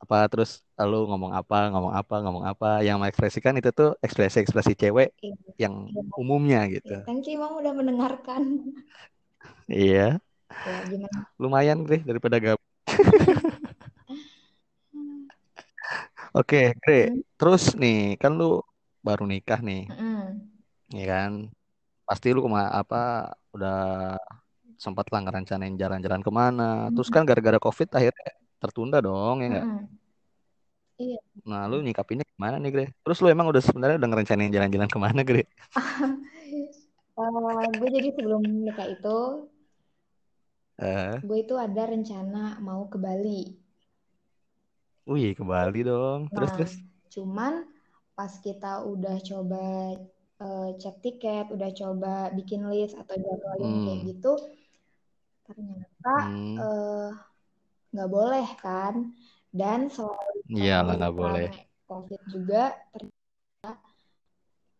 apa 0.03 0.17
terus 0.31 0.49
lu 0.91 0.97
ngomong 1.09 1.31
apa, 1.39 1.55
ngomong 1.73 1.93
apa, 1.99 2.13
ngomong 2.23 2.45
apa. 2.51 2.67
Yang 2.87 2.97
mengekspresikan 3.01 3.53
itu 3.59 3.69
tuh 3.79 3.89
ekspresi-ekspresi 4.05 4.73
cewek 4.81 5.07
Iya, 5.23 5.35
yang 5.63 5.73
iya. 5.91 6.01
umumnya 6.21 6.59
gitu. 6.73 6.93
Iya, 6.93 7.05
Thank 7.07 7.25
you, 7.29 7.35
Mam 7.41 7.53
udah 7.61 7.73
mendengarkan. 7.79 8.41
Iya, 9.69 10.19
Ya, 10.49 10.75
gimana? 10.89 11.19
lumayan 11.41 11.79
deh 11.89 12.01
daripada 12.09 12.35
gabut. 12.43 12.65
Oke, 16.37 16.57
Gre. 16.81 16.93
Hmm? 17.09 17.21
Terus 17.39 17.63
nih, 17.81 17.97
kan 18.21 18.31
lu 18.39 18.45
baru 19.07 19.23
nikah 19.31 19.59
nih, 19.67 19.79
Mm-mm. 19.89 20.19
ya 20.97 21.05
kan? 21.13 21.31
Pasti 22.07 22.27
lu 22.35 22.39
kema 22.45 22.61
apa 22.81 22.97
udah 23.55 23.73
sempat 24.83 25.05
lah 25.11 25.19
ngerencanain 25.23 25.75
jalan-jalan 25.81 26.21
ke 26.27 26.31
mana. 26.39 26.63
Terus 26.93 27.09
kan 27.13 27.23
gara-gara 27.29 27.59
COVID 27.65 27.89
akhirnya 27.97 28.29
tertunda 28.63 28.97
dong, 29.05 29.35
ya 29.43 29.47
nggak? 29.53 29.67
Mm-mm. 29.69 29.99
Iya. 30.99 31.19
Nah, 31.49 31.61
lu 31.71 31.75
nyikapinnya 31.85 32.25
gimana 32.33 32.55
nih, 32.61 32.69
Gre? 32.73 32.83
Terus 33.03 33.17
lu 33.23 33.27
emang 33.33 33.47
udah 33.51 33.63
sebenarnya 33.67 33.95
udah 33.99 34.09
ngerencanain 34.11 34.51
jalan-jalan 34.55 34.89
ke 34.93 34.99
mana, 35.05 35.19
Gre? 35.27 35.41
Eh, 37.19 37.65
gue 37.79 37.89
jadi 37.95 38.09
sebelum 38.15 38.41
nikah 38.65 38.87
itu, 38.95 39.17
Eh, 40.77 41.21
gue 41.27 41.37
itu 41.43 41.55
ada 41.65 41.83
rencana 41.93 42.43
mau 42.67 42.81
ke 42.91 42.97
Bali. 43.05 43.41
wih, 45.09 45.29
ke 45.37 45.43
Bali 45.51 45.79
dong. 45.89 46.21
Terus 46.33 46.49
Nah, 46.49 46.55
terus. 46.55 46.73
cuman 47.13 47.53
pas 48.17 48.33
kita 48.45 48.71
udah 48.93 49.15
coba 49.29 49.63
eh, 50.45 50.69
cek 50.81 50.95
tiket, 51.03 51.45
udah 51.55 51.69
coba 51.81 52.13
bikin 52.37 52.61
list 52.71 52.93
atau 53.01 53.15
jadwalin 53.25 53.75
kayak 53.83 53.99
Hmm, 53.99 54.09
gitu, 54.09 54.31
ternyata 55.45 56.13
hmm, 56.15 56.63
eh, 56.63 57.09
nggak 57.91 58.09
boleh 58.15 58.45
kan. 58.63 58.95
Dan 59.59 59.79
selain 59.95 60.37
iyalah 60.57 60.93
nggak 60.97 61.15
boleh. 61.19 61.49
COVID 61.89 62.21
juga, 62.33 62.57
ternyata 62.93 63.69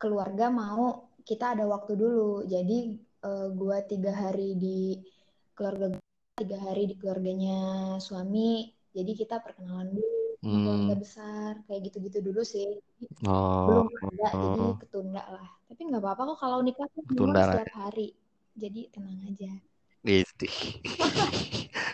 keluarga 0.02 0.46
mau 0.62 0.84
kita 1.30 1.44
ada 1.54 1.64
waktu 1.74 1.92
dulu. 2.02 2.20
Jadi 2.54 2.74
eh, 3.28 3.46
gue 3.60 3.78
tiga 3.92 4.12
hari 4.24 4.42
di 4.64 4.68
keluarga 5.56 5.86
tiga 6.42 6.58
hari 6.68 6.82
di 6.90 6.96
keluarganya 7.00 7.52
suami. 8.08 8.40
Jadi 8.98 9.12
kita 9.22 9.36
perkenalan 9.46 9.90
dulu 9.98 10.08
sama 10.42 10.58
keluarga 10.64 10.94
Hmm, 10.94 11.02
besar, 11.04 11.52
kayak 11.66 11.82
gitu-gitu 11.88 12.20
dulu 12.28 12.42
sih. 12.54 12.68
oh, 13.28 13.60
Belum 13.66 13.88
ada, 14.04 14.28
jadi 14.44 14.60
oh, 14.62 14.80
ketunda 14.82 15.22
lah. 15.36 15.48
Tapi 15.70 15.82
nggak 15.88 16.02
apa-apa 16.04 16.22
kok 16.30 16.40
kalau 16.44 16.58
nikah 16.66 16.88
tuh 16.96 17.04
setiap 17.46 17.70
hari. 17.82 18.08
Jadi 18.62 18.80
tenang 18.94 19.20
aja. 19.30 19.52
Gitu. 20.00 20.48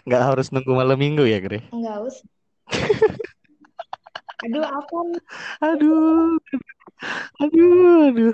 Nggak 0.06 0.22
harus 0.22 0.54
nunggu 0.54 0.74
malam 0.78 0.98
minggu 0.98 1.26
ya, 1.26 1.42
Gre? 1.42 1.66
Nggak 1.74 1.98
usah. 2.06 2.28
Aduh, 4.46 4.62
apa 4.62 4.98
nih? 5.10 5.22
Aduh, 5.64 6.38
aduh, 7.42 8.06
aduh, 8.06 8.34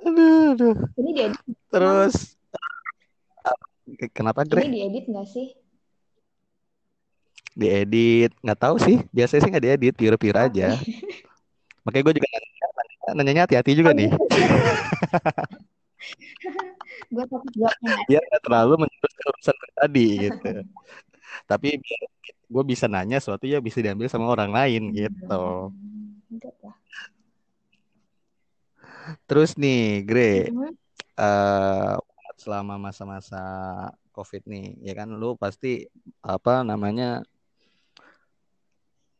aduh, 0.00 0.44
aduh. 0.56 0.74
Ini 0.96 1.10
diedit. 1.12 1.40
Terus, 1.68 2.14
kenapa, 4.16 4.44
Ini 4.44 4.48
Gre? 4.48 4.62
diedit 4.64 5.04
nggak 5.12 5.28
sih? 5.28 5.52
Diedit? 7.52 8.32
Nggak 8.40 8.60
tahu 8.60 8.76
sih. 8.80 8.96
Biasanya 9.12 9.40
sih 9.44 9.50
nggak 9.52 9.64
diedit, 9.64 9.94
pure-pure 9.96 10.40
Oke. 10.40 10.56
aja. 10.56 10.80
Makanya 11.84 12.04
gue 12.08 12.14
juga 12.16 12.28
nanya, 12.32 12.48
nanyanya 13.12 13.42
hati-hati 13.44 13.76
juga 13.76 13.92
Oh 13.92 13.96
nih. 13.96 14.08
gitu. 17.06 17.14
Gue 17.16 17.24
takut 17.30 17.52
nggak 17.54 17.74
Biar 18.10 18.22
nggak 18.26 18.42
terlalu 18.42 18.74
menjurus 18.86 19.14
ke 19.14 19.22
urusan 19.30 19.56
pribadi 19.56 20.08
gitu. 20.28 20.50
Tapi 21.50 21.68
gue 22.46 22.64
bisa 22.66 22.86
nanya 22.86 23.18
sesuatu 23.18 23.46
ya 23.46 23.58
bisa 23.58 23.78
diambil 23.82 24.06
sama 24.10 24.30
orang 24.30 24.50
lain 24.50 24.82
gitu. 24.94 25.70
Hmm, 25.70 26.42
lah. 26.62 26.76
Terus 29.26 29.54
nih, 29.54 30.02
Gre, 30.02 30.50
eh 31.16 31.94
selama 32.36 32.76
masa-masa 32.76 33.42
COVID 34.12 34.44
nih, 34.44 34.66
ya 34.84 34.92
kan 34.92 35.08
lu 35.14 35.34
pasti 35.40 35.88
apa 36.20 36.60
namanya 36.66 37.24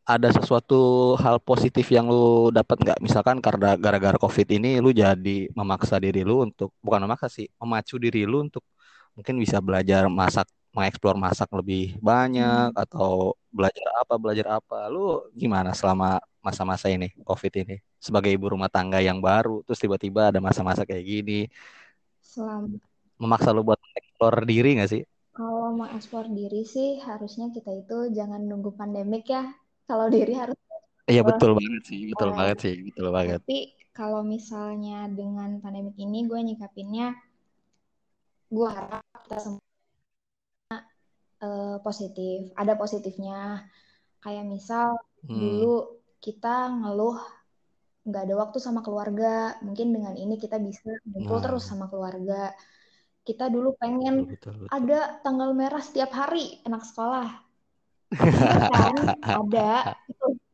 ada 0.07 0.29
sesuatu 0.31 0.79
hal 1.19 1.43
positif 1.43 1.91
yang 1.91 2.07
lu 2.07 2.55
dapat 2.55 2.79
nggak? 2.79 2.99
Misalkan 3.03 3.43
karena 3.43 3.75
gara-gara 3.75 4.15
COVID 4.15 4.49
ini 4.55 4.79
lu 4.79 4.95
jadi 4.95 5.51
memaksa 5.59 5.99
diri 5.99 6.23
lu 6.23 6.47
untuk 6.47 6.71
bukan 6.79 7.03
memaksa 7.05 7.27
sih, 7.27 7.51
memacu 7.59 7.99
diri 7.99 8.23
lu 8.23 8.47
untuk 8.47 8.63
mungkin 9.19 9.35
bisa 9.43 9.59
belajar 9.59 10.07
masak, 10.07 10.47
mengeksplor 10.71 11.19
masak 11.19 11.51
lebih 11.59 11.99
banyak 11.99 12.71
hmm. 12.71 12.83
atau 12.87 13.35
belajar 13.51 13.87
apa, 13.99 14.15
belajar 14.15 14.47
apa. 14.63 14.87
Lu 14.95 15.27
gimana 15.35 15.75
selama 15.75 16.23
masa-masa 16.39 16.87
ini, 16.87 17.11
COVID 17.27 17.53
ini? 17.67 17.77
Sebagai 17.99 18.31
ibu 18.31 18.47
rumah 18.55 18.71
tangga 18.71 19.03
yang 19.03 19.19
baru, 19.19 19.67
terus 19.67 19.83
tiba-tiba 19.83 20.31
ada 20.31 20.39
masa-masa 20.39 20.87
kayak 20.87 21.03
gini, 21.03 21.51
Selama 22.23 22.79
memaksa 23.19 23.51
lu 23.51 23.65
buat 23.67 23.81
eksplor 23.99 24.45
diri 24.47 24.79
nggak 24.79 24.91
sih? 24.93 25.03
kalau 25.37 25.69
mau 25.77 25.85
ekspor 25.93 26.33
diri 26.33 26.65
sih 26.65 26.97
harusnya 27.05 27.53
kita 27.53 27.69
itu 27.69 28.09
jangan 28.17 28.41
nunggu 28.41 28.73
pandemik 28.73 29.29
ya. 29.29 29.45
Kalau 29.89 30.07
diri 30.15 30.33
harus 30.41 30.59
Iya 31.11 31.21
betul 31.29 31.51
banget 31.59 31.83
sih, 31.89 32.01
betul 32.11 32.31
Eh, 32.31 32.39
banget 32.39 32.57
sih, 32.65 32.75
betul 32.87 33.07
banget. 33.17 33.41
tapi 33.47 33.57
kalau 33.99 34.23
misalnya 34.35 34.97
dengan 35.19 35.51
pandemik 35.63 35.97
ini 36.07 36.19
gue 36.31 36.41
nyikapinnya, 36.49 37.07
gue 38.55 38.69
harap 38.77 39.03
kita 39.25 39.39
semua 39.45 39.63
eh, 41.45 41.77
positif. 41.87 42.37
Ada 42.61 42.73
positifnya. 42.83 43.35
Kayak 44.23 44.45
misal 44.55 44.87
Hmm, 45.29 45.41
dulu 45.41 45.67
kita 46.25 46.49
ngeluh 46.81 47.17
nggak 48.07 48.23
ada 48.27 48.35
waktu 48.43 48.59
sama 48.67 48.81
keluarga. 48.87 49.27
Mungkin 49.67 49.89
dengan 49.97 50.15
ini 50.23 50.35
kita 50.45 50.57
bisa 50.69 50.89
ngumpul 51.11 51.39
terus 51.45 51.63
nah, 51.63 51.71
sama 51.71 51.87
keluarga. 51.93 52.35
Kita 53.29 53.45
dulu 53.55 53.69
betul 53.81 53.83
pengen 53.83 54.15
betul 54.31 54.55
betul. 54.63 54.73
ada 54.79 55.21
tanggal 55.25 55.51
merah 55.61 55.83
setiap 55.89 56.11
hari 56.21 56.41
anak 56.69 56.83
sekolah. 56.91 57.27
Ada. 59.27 59.99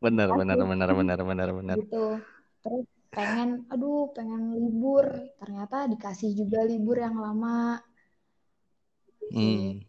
Benar 0.03 0.29
pasti 0.33 0.41
benar 0.41 0.59
benar 0.97 1.19
benar 1.23 1.49
benar. 1.53 1.77
gitu. 1.79 2.19
Terus 2.63 2.85
pengen, 3.13 3.69
aduh 3.69 4.09
pengen 4.17 4.57
libur. 4.57 5.07
Ternyata 5.37 5.87
dikasih 5.93 6.33
juga 6.33 6.65
libur 6.65 6.97
yang 6.99 7.17
lama. 7.19 7.79
Hmm, 9.33 9.81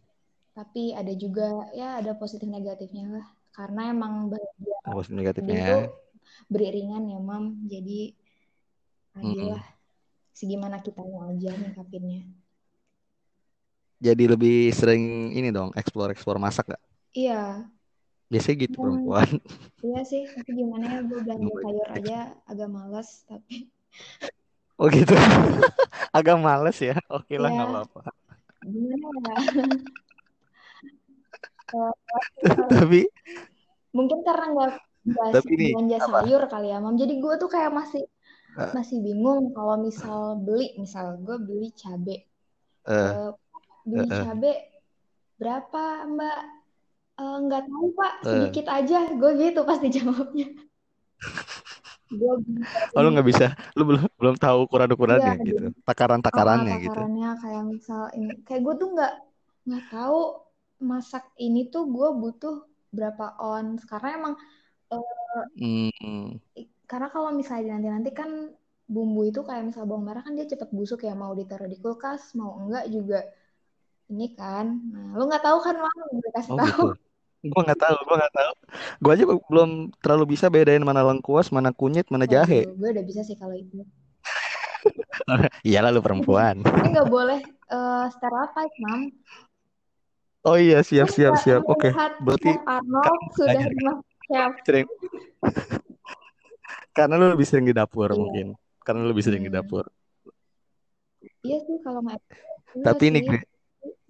Tapi 0.56 0.96
ada 0.96 1.12
juga, 1.18 1.68
ya 1.76 2.00
ada 2.00 2.16
positif 2.16 2.48
negatifnya 2.48 3.20
lah. 3.20 3.28
Karena 3.54 3.92
emang 3.92 4.32
bahagia 4.32 4.78
positif 4.92 5.16
negatifnya. 5.20 5.58
itu 5.60 5.78
beriringan 6.50 7.04
ya, 7.10 7.20
Mam. 7.20 7.46
Jadi 7.68 8.14
adil 9.18 9.56
Hmm. 9.56 9.62
Segimana 10.34 10.82
kitanya 10.82 11.30
aja 11.30 11.54
nyikapinnya. 11.54 12.26
Jadi 14.04 14.24
lebih 14.28 14.74
sering 14.74 15.32
ini 15.32 15.54
dong, 15.54 15.70
explore-explore 15.78 16.42
masak 16.42 16.74
gak? 16.74 16.82
Iya, 17.14 17.70
Biasanya 18.32 18.58
gitu 18.68 18.76
Hmm, 18.80 18.84
perempuan. 18.84 19.28
iya 19.86 20.00
sih. 20.12 20.24
Tapi 20.36 20.50
gimana 20.60 20.86
ya, 20.94 21.00
gue 21.10 21.20
belanja 21.26 21.54
sayur 21.64 21.88
aja 21.98 22.14
agak 22.52 22.70
males. 22.78 23.10
Tapi 23.30 23.54
Oh 24.80 24.88
gitu. 24.90 25.14
Agak 26.18 26.38
males 26.46 26.78
ya. 26.82 26.94
Oke 27.14 27.34
lah 27.42 27.50
nggak 27.54 27.68
ya 27.68 27.70
apa-apa. 27.70 28.00
gimana 28.72 29.20
ya? 29.30 29.38
Eh, 31.74 31.92
Tapi 32.70 33.08
mungkin 33.98 34.20
karena 34.28 34.46
nggak 34.54 34.72
nggak 35.10 35.30
tapi 35.34 35.52
nih 35.60 35.74
belanja 35.74 35.98
apa? 36.04 36.22
sayur 36.24 36.42
kali 36.52 36.68
ya, 36.74 36.78
Mam. 36.84 36.96
Jadi 37.02 37.14
gue 37.24 37.34
tuh 37.42 37.50
kayak 37.56 37.72
masih 37.80 38.02
Eh, 38.58 38.78
masih 38.78 38.98
bingung 39.08 39.42
kalau 39.58 39.76
misal 39.88 40.22
beli, 40.46 40.68
misal 40.84 41.06
gue 41.26 41.38
beli 41.48 41.68
cabe, 41.82 42.16
eh, 42.86 43.16
Eh, 43.16 43.30
beli 43.90 44.10
eh, 44.12 44.24
cabe 44.24 44.52
berapa 45.40 45.84
Mbak? 46.16 46.40
"Eh, 47.24 47.36
nggak 47.46 47.62
tahu 47.70 47.86
Pak, 48.00 48.14
eh. 48.24 48.24
sedikit 48.32 48.66
aja. 48.78 48.96
Gue 49.20 49.32
gitu 49.42 49.60
pasti 49.70 49.88
jawabnya. 49.98 50.46
Gue 52.20 52.34
Oh 52.96 53.02
lu 53.04 53.10
nggak 53.14 53.28
bisa, 53.32 53.46
lu 53.78 53.82
belum 53.90 54.02
belum 54.20 54.36
tahu 54.44 54.58
Iya, 55.10 55.26
ukuran-ukurannya 55.26 55.34
jadi 55.40 55.54
gitu, 55.54 55.64
oh, 56.36 56.64
takaran-takarannya 56.68 56.74
gitu. 56.86 57.00
takarannya 57.00 57.28
kayak 57.42 57.64
misal 57.74 58.02
ini, 58.18 58.30
kayak 58.46 58.62
gue 58.66 58.76
tuh 58.82 58.90
nggak 58.96 59.12
nggak 59.68 59.84
tahu 59.94 60.18
masak 60.92 61.24
ini 61.46 61.60
tuh 61.74 61.84
gue 61.96 62.08
butuh 62.22 62.54
berapa 62.98 63.26
ons. 63.52 63.82
Karena 63.92 64.08
emang 64.20 64.34
Hmm, 65.60 66.38
i- 66.62 66.70
karena 66.90 67.08
kalau 67.14 67.30
misalnya 67.40 67.68
nanti-nanti 67.74 68.10
kan 68.20 68.30
bumbu 68.94 69.22
itu 69.30 69.40
kayak 69.48 69.64
misal 69.70 69.84
bawang 69.90 70.06
merah 70.08 70.22
kan 70.26 70.34
dia 70.38 70.46
cepet 70.54 70.70
busuk 70.78 71.00
ya 71.08 71.14
mau 71.22 71.34
ditaruh 71.40 71.68
di 71.74 71.78
kulkas 71.84 72.22
mau 72.40 72.52
enggak 72.62 72.84
juga 72.96 73.18
ini 74.12 74.26
kan. 74.40 74.66
Nah, 74.94 75.06
lu 75.18 75.22
nggak 75.30 75.44
tahu 75.48 75.58
kan 75.68 75.76
Mam, 75.86 75.98
gue 76.22 76.32
kasih 76.38 76.54
Oh 76.54 76.60
tahu. 76.62 76.84
gitu. 76.84 76.98
Gua 77.44 77.62
nggak 77.62 77.76
tahu, 77.76 77.96
gua 78.08 78.16
nggak 78.24 78.36
tahu. 78.36 78.52
Gua 79.04 79.12
aja 79.12 79.24
belum 79.28 79.70
terlalu 80.00 80.24
bisa 80.32 80.48
bedain 80.48 80.80
mana 80.80 81.04
lengkuas, 81.04 81.52
mana 81.52 81.76
kunyit, 81.76 82.08
mana 82.08 82.24
jahe. 82.24 82.64
Waduh, 82.64 82.80
gue 82.80 82.90
udah 82.96 83.04
bisa 83.04 83.20
sih 83.20 83.36
kalau 83.36 83.52
itu. 83.52 83.84
Iyalah 85.68 85.92
lu 85.92 86.00
perempuan. 86.00 86.64
Ini 86.64 86.88
nggak 86.96 87.10
boleh 87.12 87.40
uh, 87.68 88.08
stereotype, 88.10 88.76
Mam. 88.80 89.02
Oh 90.44 90.56
iya, 90.56 90.84
siap 90.84 91.08
Lu 91.12 91.16
siap 91.16 91.34
nggak 91.36 91.44
siap. 91.44 91.62
Oke. 91.68 91.92
melihat 91.92 92.14
Berarti 92.20 92.52
Arnold 92.64 93.20
sudah 93.36 93.64
chef. 94.24 94.52
sering 94.64 94.88
karena 96.98 97.14
lu 97.16 97.26
lebih 97.32 97.48
sering 97.48 97.66
di 97.68 97.76
dapur 97.76 98.08
Iya. 98.08 98.20
mungkin. 98.20 98.48
Karena 98.84 99.00
lu 99.04 99.12
lebih 99.12 99.24
sering 99.24 99.44
di 99.44 99.52
Hmm. 99.52 99.60
dapur. 99.60 99.84
Iya 101.44 101.58
sih 101.64 101.76
kalau 101.84 102.00
nggak 102.04 102.20
iya 102.76 102.84
Tapi 102.88 103.04
ini 103.12 103.20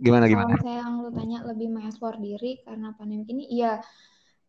sih. 0.04 0.12
Gre, 0.12 0.20
gimana 0.20 0.26
Kalau 0.28 0.32
gimana? 0.34 0.54
misalnya 0.60 0.78
yang 0.84 0.94
lu 1.00 1.10
tanya 1.16 1.40
lebih 1.48 1.68
mengeksplor 1.72 2.16
diri 2.20 2.60
karena 2.68 2.92
pandemi 2.96 3.24
ini, 3.32 3.44
iya. 3.48 3.80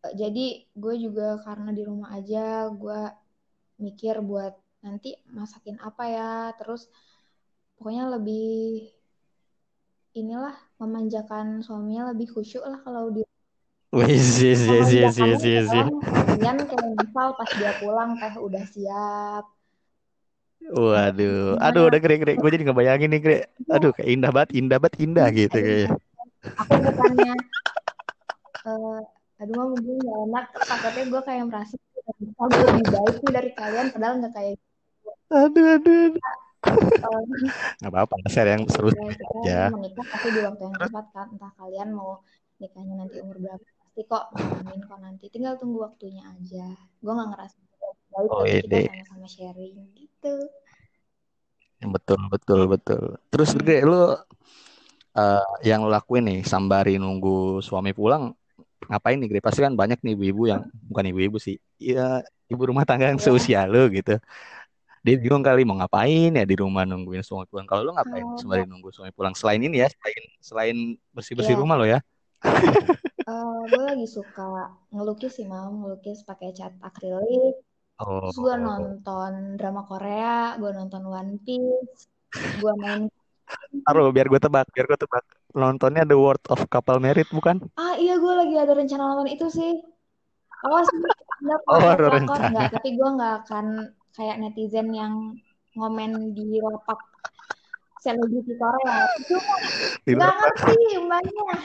Eh, 0.04 0.14
Jadi 0.18 0.66
gue 0.75 0.94
juga 0.99 1.38
karena 1.46 1.70
di 1.70 1.82
rumah 1.87 2.11
aja, 2.18 2.68
gue 2.75 3.00
mikir 3.78 4.18
buat 4.20 4.58
nanti 4.82 5.16
masakin 5.30 5.80
apa 5.80 6.04
ya, 6.11 6.32
terus 6.61 6.90
pokoknya 7.78 8.18
lebih 8.18 8.90
inilah 10.14 10.54
memanjakan 10.78 11.62
suaminya 11.62 12.14
lebih 12.14 12.30
khusyuk 12.30 12.62
lah 12.62 12.78
kalau 12.87 13.11
di 13.11 13.23
Wis, 13.94 14.42
yes, 14.42 14.66
memanjakannya 14.66 15.38
yes, 15.38 15.42
yes, 15.46 15.66
yes. 15.70 15.88
kalian 16.34 16.58
kayak 16.66 16.87
misal 16.99 17.28
pas 17.38 17.50
dia 17.54 17.73
pulang 17.78 18.18
teh 18.18 18.34
udah 18.42 18.64
siap 18.66 19.53
Waduh, 20.73 21.61
aduh 21.61 21.83
udah 21.92 22.00
Gre, 22.00 22.14
Gre. 22.16 22.33
Gue 22.40 22.50
jadi 22.54 22.64
ngebayangin 22.64 23.09
nih 23.12 23.21
Gre. 23.21 23.37
Iya, 23.61 23.73
Aduh, 23.76 23.90
kayak 23.92 24.11
indah 24.16 24.30
banget, 24.33 24.50
indah 24.56 24.78
banget, 24.80 24.97
indah 25.04 25.26
gitu 25.37 25.56
aduh 25.56 25.61
kayaknya. 25.61 25.90
aku 26.61 26.75
bukannya 26.85 27.33
eh, 28.68 28.99
aduh 29.40 29.54
mah 29.59 29.66
mungkin 29.73 29.94
gak 30.06 30.18
enak 30.28 30.44
takutnya 30.68 31.02
gue 31.12 31.23
kayak 31.28 31.44
merasa 31.49 31.75
"Oh, 32.40 32.47
gue 32.52 32.64
lebih 32.68 32.87
baik 32.94 33.16
nih 33.25 33.33
dari 33.37 33.50
kalian 33.59 33.87
padahal 33.92 34.14
nggak 34.21 34.33
kayak 34.37 34.52
gitu 34.56 34.64
Aduh, 35.35 35.66
aduh, 35.76 35.97
aduh. 36.09 36.23
Nggak 37.80 37.90
apa-apa, 37.92 38.14
share 38.33 38.50
yang 38.54 38.64
seru 38.73 38.88
ya 38.92 39.04
aja. 39.04 39.59
menikah 39.75 40.04
pasti 40.09 40.28
di 40.33 40.40
waktu 40.40 40.62
yang 40.64 40.76
tepat 40.80 41.06
kan 41.12 41.26
entah 41.35 41.52
kalian 41.61 41.88
mau 41.92 42.12
nikahnya 42.61 42.94
nanti 43.04 43.16
umur 43.21 43.37
berapa 43.42 43.64
pasti 43.85 44.00
kok 44.09 44.25
ngalamin 44.33 44.80
kok 44.88 44.99
nanti 45.04 45.25
tinggal 45.35 45.54
tunggu 45.61 45.78
waktunya 45.87 46.23
aja 46.25 46.66
gue 47.02 47.12
nggak 47.12 47.28
ngerasa 47.35 47.59
baik 48.14 48.33
Oh 48.33 48.40
tapi 48.40 48.56
kita 48.64 48.76
ide, 48.76 48.83
sama-sama 48.87 49.26
sharing 49.35 49.76
gitu 50.00 50.35
betul, 51.94 52.21
betul, 52.33 52.61
betul. 52.73 53.02
Terus 53.30 53.50
Hmm. 53.50 53.61
Gre, 53.61 53.76
lu 53.88 53.94
eh, 55.18 55.42
yang 55.68 55.80
lu 55.87 55.90
lakuin 55.94 56.25
nih, 56.28 56.38
sambari 56.47 56.90
nunggu 57.02 57.61
suami 57.68 57.90
pulang, 57.99 58.23
ngapain 58.90 59.16
nih 59.21 59.28
Gre? 59.30 59.40
Pasti 59.47 59.61
kan 59.66 59.75
banyak 59.80 59.99
nih 60.04 60.12
ibu-ibu 60.18 60.42
yang, 60.52 60.62
bukan 60.90 61.04
ibu-ibu 61.12 61.38
sih, 61.47 61.56
ya 61.80 62.23
ibu 62.52 62.62
rumah 62.71 62.85
tangga 62.88 63.06
yang 63.12 63.21
Iya. 63.21 63.25
seusia 63.25 63.61
lu 63.73 63.88
gitu. 63.97 64.12
Dia 65.04 65.14
bingung 65.21 65.44
kali 65.44 65.62
mau 65.68 65.76
ngapain 65.80 66.33
ya 66.38 66.44
di 66.49 66.56
rumah 66.56 66.83
nungguin 66.88 67.21
suami 67.26 67.44
pulang. 67.50 67.66
Kalau 67.71 67.83
lu 67.87 67.92
ngapain 67.97 68.26
Kalau 68.26 68.38
sembari 68.40 68.64
nunggu 68.71 68.88
suami 68.94 69.12
pulang? 69.16 69.35
Selain 69.37 69.61
ini 69.61 69.76
ya, 69.85 69.88
selain 69.92 70.23
selain 70.40 70.76
bersih-bersih 71.16 71.56
ya 71.56 71.61
rumah 71.61 71.76
lo 71.80 71.85
ya. 71.88 72.00
eh 73.33 73.59
gue 73.71 73.83
lagi 73.88 74.06
suka 74.16 74.42
ngelukis 74.94 75.33
sih 75.37 75.47
mau 75.52 75.68
ngelukis 75.78 76.18
pakai 76.28 76.50
cat 76.59 76.73
akrilik 76.88 77.54
terus 77.94 78.34
gue 78.34 78.54
Oh, 78.54 78.58
nonton 78.58 79.32
drama 79.54 79.82
Korea 79.84 80.54
gue 80.56 80.70
nonton 80.70 81.02
One 81.04 81.32
Piece 81.40 82.10
gue 82.34 82.72
main 82.76 83.06
taruh 83.86 84.08
biar 84.08 84.26
gue 84.26 84.40
tebak, 84.40 84.66
biar 84.72 84.88
gue 84.88 84.96
tebak. 84.96 85.20
Nontonnya 85.52 86.02
The 86.02 86.16
World 86.16 86.40
of 86.48 86.64
Couple 86.66 86.96
Merit 86.98 87.28
bukan? 87.28 87.60
ah 87.76 87.94
iya 87.94 88.16
gue 88.16 88.32
lagi 88.34 88.54
ada 88.56 88.72
rencana 88.72 89.04
nonton 89.04 89.28
itu 89.28 89.46
sih 89.48 89.72
awas 90.64 90.88
nggak 90.88 91.60
Oh, 91.68 91.76
ada 91.76 91.94
pelakor 92.08 92.14
rencana. 92.16 92.48
nggak 92.50 92.68
tapi 92.72 92.88
gue 92.96 93.09
nggak 93.14 93.35
akan 93.44 93.66
kayak 94.16 94.37
netizen 94.40 94.88
yang 94.90 95.14
ngomen 95.76 96.33
di 96.33 96.59
lapak 96.59 96.98
selebriti 98.00 98.54
Korea 98.57 98.96
Di 100.02 100.12
nggak 100.12 100.33
ngerti 100.35 100.74
mbaknya 101.04 101.46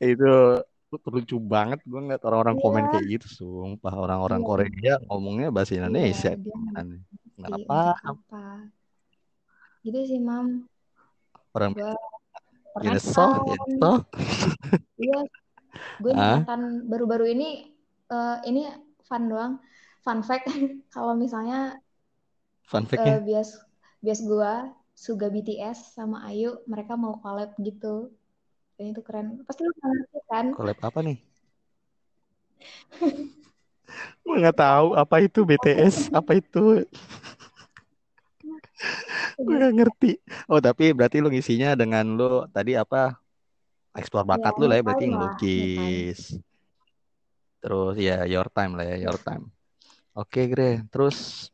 Itu 0.00 0.62
lucu 0.88 1.36
banget 1.36 1.84
gue 1.84 2.00
ngeliat 2.00 2.24
orang-orang 2.24 2.56
komen 2.56 2.84
iya 2.88 2.90
kayak 2.96 3.06
gitu 3.12 3.26
sumpah. 3.28 3.92
Orang-orang 3.92 4.40
iya. 4.40 4.48
Korea 4.48 4.94
ngomongnya 5.04 5.48
bahasa 5.52 5.76
iya 5.76 5.84
Indonesia. 5.84 6.32
gimana 6.32 6.96
nggak 7.38 7.50
maksud 7.54 8.06
apa 8.08 8.44
gitu 9.84 9.98
sih 10.08 10.20
mam. 10.20 10.64
Orang 11.52 11.76
gue 11.76 11.84
ya 11.84 11.92
pernah 12.72 12.94
ya 12.96 13.00
kan 13.00 13.04
so 13.04 13.28
iya. 14.96 15.20
Gue 16.00 16.12
niatan 16.16 16.88
baru-baru 16.88 17.30
ini 17.36 17.68
eh, 18.08 18.38
ini 18.48 18.66
fun 19.04 19.28
doang. 19.28 19.52
Fun 20.00 20.24
fact 20.24 20.48
kalau 20.94 21.12
misalnya 21.12 21.76
fun 22.64 22.84
eh, 22.84 22.88
fact-nya? 22.88 23.20
bias 23.20 23.60
bias 24.00 24.20
gue 24.24 24.52
Suga 24.98 25.30
BTS 25.30 25.94
sama 25.94 26.26
Ayu 26.26 26.58
mereka 26.66 26.98
mau 26.98 27.22
collab 27.22 27.54
gitu 27.62 28.10
dan 28.78 28.94
itu 28.94 29.02
keren. 29.02 29.42
Pasti 29.42 29.66
lu 29.66 29.74
ngerti 29.74 30.18
kan? 30.30 30.46
Collab 30.54 30.78
apa 30.78 31.02
nih? 31.02 31.18
Gue 34.22 34.36
nggak 34.38 34.58
tahu 34.60 34.94
apa 34.94 35.16
itu 35.18 35.42
BTS 35.42 36.14
apa 36.14 36.38
itu? 36.38 36.86
Gue 39.42 39.54
nggak 39.58 39.74
ngerti. 39.74 40.22
Oh 40.46 40.62
tapi 40.62 40.94
berarti 40.94 41.18
lu 41.18 41.26
ngisinya 41.34 41.74
dengan 41.74 42.06
lu 42.14 42.46
tadi 42.54 42.78
apa? 42.78 43.18
Eksplor 43.98 44.22
ya 44.22 44.30
bakat 44.30 44.54
lu 44.62 44.70
lah 44.70 44.78
ya 44.78 44.82
berarti 44.86 45.04
ngelukis. 45.10 46.20
terus 47.58 47.98
ya 47.98 48.22
your 48.30 48.46
time 48.54 48.78
lah 48.78 48.86
ya 48.86 49.10
your 49.10 49.18
time. 49.18 49.50
Oke 50.14 50.46
Gre. 50.46 50.86
Terus 50.94 51.50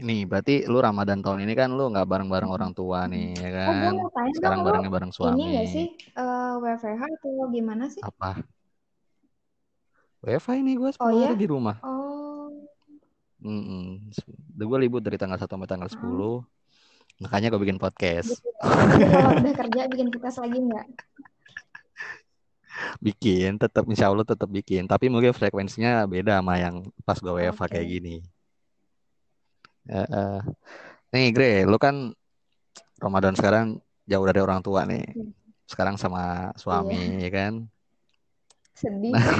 ini 0.00 0.24
berarti 0.24 0.64
lu 0.64 0.80
Ramadan 0.80 1.20
tahun 1.20 1.44
ini 1.44 1.52
kan 1.52 1.68
lu 1.68 1.92
nggak 1.92 2.08
bareng-bareng 2.08 2.48
orang 2.48 2.72
tua 2.72 3.04
nih 3.04 3.36
ya 3.36 3.68
oh 3.68 3.74
gue 3.76 3.84
kan? 3.84 3.92
mau 4.00 4.08
tanya 4.08 4.32
sekarang 4.40 4.58
dong 4.58 4.64
barengnya 4.64 4.90
bareng 4.92 5.12
ini 5.12 5.16
suami. 5.16 5.42
gak 5.52 5.68
sih 5.68 5.86
eh, 6.16 6.52
WFH 6.56 7.02
atau 7.20 7.44
gimana 7.52 7.84
sih? 7.92 8.00
Apa? 8.00 8.40
WiFi 10.22 10.56
nih 10.62 10.74
gue 10.78 10.90
oh 10.96 11.10
10 11.10 11.18
ya 11.18 11.28
hari 11.28 11.36
di 11.36 11.48
rumah. 11.50 11.76
Oh. 11.82 12.48
Mm-mm. 13.42 14.06
gue 14.54 14.78
libur 14.78 15.02
dari 15.02 15.18
tanggal 15.18 15.34
1 15.34 15.50
sampai 15.50 15.66
tanggal 15.66 15.90
10 15.90 15.98
ah. 15.98 16.40
makanya 17.20 17.52
gue 17.52 17.60
bikin 17.60 17.76
podcast. 17.76 18.38
Gitu 18.38 18.48
nanti 18.64 19.04
kalau 19.12 19.34
udah 19.34 19.54
kerja 19.66 19.80
bikin 19.92 20.08
podcast 20.08 20.38
lagi 20.40 20.58
nggak? 20.62 20.86
Bikin 23.04 23.60
tetap 23.60 23.84
insya 23.84 24.08
Allah 24.08 24.24
tetap 24.24 24.48
bikin. 24.48 24.88
Tapi 24.88 25.12
mungkin 25.12 25.36
frekuensinya 25.36 26.08
beda 26.08 26.40
sama 26.40 26.56
yang 26.56 26.88
pas 27.04 27.20
gue 27.20 27.28
WFH 27.28 27.62
oke 27.68 27.72
kayak 27.76 27.88
gini 28.00 28.24
Eh, 29.90 30.06
eh. 30.06 30.38
nih 31.10 31.26
Gre 31.34 31.66
lu 31.66 31.74
kan 31.80 32.14
Ramadan 33.02 33.34
sekarang 33.34 33.82
jauh 34.06 34.26
dari 34.26 34.40
orang 34.42 34.62
tua 34.62 34.86
nih. 34.86 35.02
Hmm. 35.14 35.32
sekarang 35.72 35.96
sama 35.96 36.52
iya. 36.52 36.60
suami 36.60 37.02
ya 37.24 37.30
kan? 37.32 37.52
Sedih. 38.76 39.12
Nah. 39.16 39.36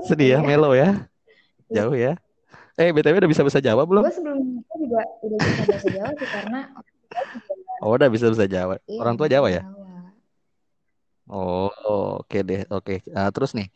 Sedih 0.08 0.34
ya 0.34 0.38
iya 0.42 0.46
melo 0.46 0.74
ya. 0.74 1.06
Iya. 1.70 1.86
jauh 1.86 1.94
ya. 1.94 2.12
Eh 2.80 2.90
BTW 2.90 3.20
udah 3.20 3.30
bisa 3.30 3.46
bisa 3.46 3.60
jawab 3.62 3.86
belum? 3.86 4.02
Gue 4.02 4.14
sebelum 4.16 4.38
nikah 4.40 4.76
juga 4.80 5.00
udah 5.22 5.36
bisa 5.38 5.62
bahasa 5.68 5.88
Jawa 5.92 6.10
sih 6.16 6.28
karena 6.32 6.60
oh 7.84 7.90
udah 7.94 8.08
bisa 8.08 8.26
bisa 8.32 8.46
Jawa 8.48 8.74
iya 8.88 8.98
orang 8.98 9.14
tua 9.14 9.28
Jawa 9.30 9.48
ya? 9.52 9.62
Jawa. 9.62 10.00
Oh 11.30 11.70
oke 12.24 12.38
deh 12.42 12.66
oke. 12.72 13.04
Eh, 13.06 13.30
terus 13.30 13.54
nih 13.54 13.68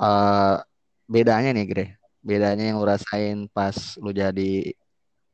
eh 0.00 0.56
bedanya 1.04 1.52
nih 1.52 1.66
Gre 1.68 1.86
bedanya 2.28 2.64
yang 2.72 2.76
lu 2.80 2.86
rasain 2.88 3.36
pas 3.56 3.76
lu 4.02 4.10
jadi 4.10 4.72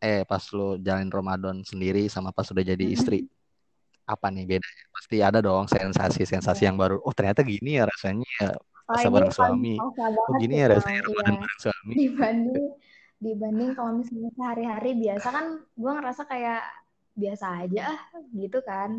eh 0.01 0.21
pas 0.31 0.45
lu 0.57 0.81
jalin 0.87 1.11
Ramadan 1.17 1.57
sendiri 1.71 2.09
sama 2.15 2.31
pas 2.37 2.47
udah 2.53 2.65
jadi 2.73 2.85
istri. 2.97 3.19
Apa 4.13 4.27
nih 4.35 4.45
bedanya? 4.51 4.85
Pasti 4.97 5.17
ada 5.23 5.39
dong 5.47 5.67
sensasi-sensasi 5.71 6.63
Iya. 6.63 6.69
yang 6.69 6.77
baru. 6.83 6.97
Oh 7.07 7.15
ternyata 7.15 7.41
gini 7.47 7.79
ya 7.79 7.85
rasanya. 7.93 8.27
Ya 8.43 8.49
Oh 8.91 8.95
puasa 8.99 9.07
ini 9.07 9.15
bareng 9.15 9.33
suami. 9.39 9.75
oh 9.79 10.35
gini 10.43 10.55
ya 10.63 10.67
rasanya? 10.75 11.01
Ramadan 11.07 11.35
bareng 11.39 11.61
suami. 11.65 11.95
dibanding 12.01 12.67
dibanding 13.21 13.71
kalau 13.77 13.93
misalnya 14.01 14.31
sehari-hari 14.39 14.91
biasa 15.03 15.29
kan 15.37 15.47
gue 15.83 15.91
ngerasa 15.97 16.23
kayak 16.33 16.61
biasa 17.23 17.47
aja 17.63 17.81
ah 17.95 18.01
gitu 18.35 18.59
kan. 18.67 18.91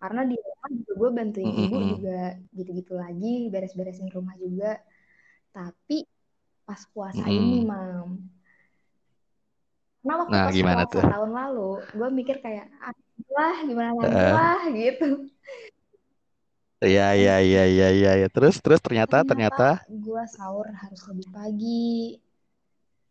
Karena 0.00 0.20
di 0.30 0.34
rumah 0.38 0.68
juga 0.78 0.92
gue 1.00 1.10
bantuin 1.18 1.50
ibu 1.54 1.76
Mm-mm. 1.76 1.90
juga 1.98 2.18
gitu-gitu 2.56 2.92
lagi 2.98 3.26
beres-beresin 3.52 4.08
rumah 4.16 4.34
juga. 4.44 4.66
Tapi 5.54 5.96
pas 6.68 6.82
puasa 6.92 7.26
ini 7.38 7.58
Mm-mm. 7.60 7.68
mam 7.70 8.08
karena 10.02 10.14
waktu 10.20 10.32
nah 10.34 10.44
pas 10.46 10.56
gimana 10.56 10.82
puasa 10.86 10.92
tuh 10.92 11.04
tahun 11.12 11.30
lalu 11.38 11.68
gue 11.98 12.08
mikir 12.18 12.36
kayak 12.44 12.64
ah 12.86 12.94
lah 13.36 13.56
gimana 13.68 13.90
nanti 13.98 14.24
Eh, 14.24 14.32
lah 14.38 14.60
gitu 14.80 15.04
Iya 16.88 17.06
iya 17.20 17.34
iya 17.48 17.62
iya 17.74 17.86
iya 17.98 18.10
ya. 18.22 18.26
Terus 18.34 18.54
terus 18.64 18.80
ternyata 18.86 19.16
ternyata 19.26 19.28
ternyata 19.30 19.64
gue 20.04 20.22
sahur 20.34 20.66
harus 20.82 21.00
lebih 21.10 21.28
pagi 21.36 21.78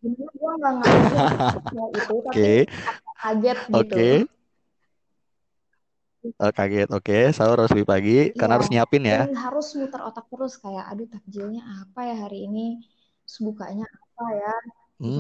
Gimana 0.02 0.30
gue 0.39 0.52
nggak 0.62 0.74
soal 1.12 1.89
itu 2.00 2.15
tapi 2.28 2.52
kaget 3.22 3.60
gitu. 3.78 3.96
Oke. 3.98 4.28
Oh, 6.43 6.52
kaget. 6.58 6.88
Oke, 6.98 7.17
sahur 7.38 7.56
harus 7.62 7.74
lebih 7.74 7.89
pagi 7.93 8.17
karena 8.38 8.54
Iya, 8.54 8.58
harus 8.60 8.70
nyiapin 8.72 9.04
ya. 9.13 9.22
harus 9.46 9.67
muter 9.80 10.02
otak 10.10 10.26
terus 10.32 10.54
kayak 10.63 10.86
aduh 10.91 11.08
takjilnya 11.13 11.62
apa 11.82 12.00
ya 12.10 12.15
hari 12.24 12.38
ini, 12.48 12.65
terus 13.28 13.40
bukanya 13.48 13.86
apa 14.06 14.24
ya, 14.42 14.50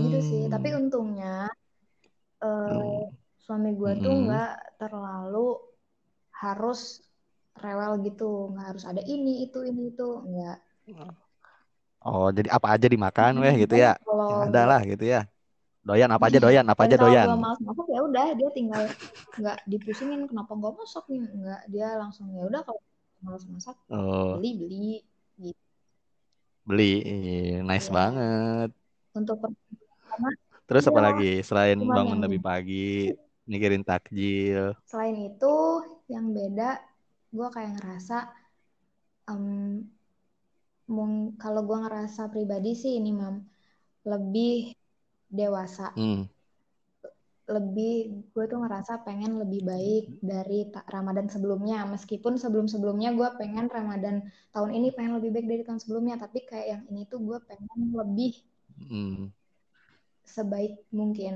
gitu 0.03 0.17
sih. 0.29 0.41
Tapi 0.53 0.67
Hmm. 0.67 0.79
untungnya 0.79 1.27
eh, 2.43 2.67
Hmm. 2.67 3.07
suami 3.43 3.69
gue 3.79 3.91
tuh 4.03 4.13
Mm-mm. 4.13 4.23
nggak 4.23 4.47
terlalu 4.79 5.37
harus 6.41 6.79
rewel 7.63 7.93
gitu, 8.07 8.29
nggak 8.51 8.65
harus 8.69 8.83
ada 8.91 9.01
ini 9.15 9.33
itu 9.45 9.59
ini 9.69 9.81
itu, 9.91 10.07
nggak. 10.29 10.57
Oh, 12.05 12.25
jadi 12.37 12.49
apa 12.57 12.67
aja 12.75 12.87
dimakan 12.93 13.31
weh 13.43 13.53
Mm-mm. 13.53 13.63
gitu 13.63 13.75
ya. 13.83 13.89
kalau 14.05 14.31
ada 14.43 14.59
gue 14.59 14.69
lah 14.69 14.79
gitu 14.91 15.03
ya. 15.13 15.19
Doyan 15.87 16.11
apa 16.15 16.25
aja 16.29 16.39
Iya, 16.39 16.45
doyan, 16.45 16.65
apa 16.73 16.81
dan 16.81 16.91
aja 16.91 16.97
kalau 16.99 17.15
doyan. 17.15 17.29
gue 17.29 17.33
malas 17.43 17.59
masak 17.67 17.85
ya 17.95 17.99
udah 18.09 18.25
dia 18.39 18.49
tinggal 18.57 18.83
nggak 19.39 19.57
dipusingin 19.71 20.21
kenapa 20.29 20.51
nggak 20.59 20.73
masak 20.79 21.03
nih 21.11 21.21
nggak 21.39 21.59
dia 21.73 21.85
langsung 22.01 22.25
ya 22.37 22.41
udah 22.49 22.61
kalau 22.67 22.81
malas 23.25 23.43
masak 23.53 23.75
Oh, 23.89 24.41
beli 24.41 24.47
beli 24.61 24.77
beli. 26.69 26.83
Ih, 27.09 27.63
Nice 27.67 27.87
ya 27.87 27.93
banget. 27.97 28.69
untuk 29.17 29.37
pertama 29.43 30.29
Terus 30.67 30.83
apa 30.89 30.99
iya 30.99 31.07
lagi 31.07 31.23
selain 31.47 31.79
bangun 31.95 32.19
yang 32.19 32.23
lebih 32.23 32.39
pagi, 32.47 32.75
mikirin 33.51 33.83
takjil? 33.89 34.75
selain 34.89 35.17
itu 35.29 35.55
yang 36.13 36.25
beda 36.37 36.69
gue 37.35 37.47
kayak 37.55 37.71
ngerasa 37.77 38.15
mung- 40.95 41.31
kalau 41.41 41.61
gue 41.67 41.77
ngerasa 41.83 42.21
pribadi 42.33 42.69
sih 42.81 42.91
ini 42.99 43.09
mam 43.21 43.35
lebih 44.11 44.51
dewasa 45.39 45.83
Hmm. 45.95 46.29
Lebih 47.55 47.93
gue 48.33 48.43
tuh 48.51 48.59
ngerasa 48.63 48.93
pengen 49.07 49.31
lebih 49.41 49.61
baik 49.71 50.03
dari 50.31 50.59
ta- 50.73 50.87
Ramadan 50.95 51.27
sebelumnya 51.33 51.77
meskipun 51.93 52.33
sebelum 52.43 52.67
sebelumnya 52.73 53.09
gue 53.19 53.29
pengen 53.39 53.65
Ramadan 53.77 54.15
tahun 54.53 54.71
ini 54.77 54.87
pengen 54.95 55.13
lebih 55.17 55.31
baik 55.35 55.47
dari 55.51 55.63
tahun 55.67 55.79
sebelumnya 55.83 56.15
tapi 56.23 56.39
kayak 56.49 56.67
yang 56.73 56.83
ini 56.91 57.01
tuh 57.11 57.19
gue 57.27 57.37
pengen 57.49 57.79
lebih 57.99 58.31
Hmm. 58.89 59.27
sebaik 60.33 60.73
mungkin 60.97 61.33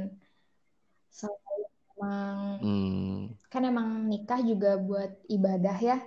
selain 1.18 1.64
emang 1.94 2.38
Hmm. 2.62 3.34
kan 3.52 3.64
emang 3.72 3.88
nikah 4.12 4.40
juga 4.50 4.70
buat 4.88 5.12
ibadah 5.36 5.78
ya 5.90 5.98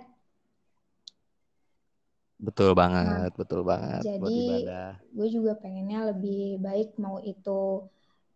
Betul 2.45 2.69
nah 3.05 3.19
banget, 3.19 3.29
betul 3.39 3.61
banget 3.71 4.03
buat 4.19 4.33
jadi 4.33 4.39
ibadah. 4.41 4.87
gue 5.15 5.27
juga 5.35 5.51
pengennya 5.61 5.99
lebih 6.11 6.39
baik 6.65 6.87
mau 7.03 7.17
itu 7.31 7.59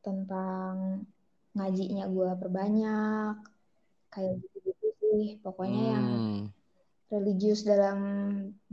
tentang 0.05 0.73
ngajinya 1.55 2.03
gue 2.15 2.29
perbanyak 2.41 3.33
kayak 4.13 4.33
gitu-gitu 4.41 4.88
sih 5.01 5.25
pokoknya 5.45 5.81
yang 5.93 6.07
Hmm. 6.09 6.51
religius 7.13 7.59
dalam 7.71 7.99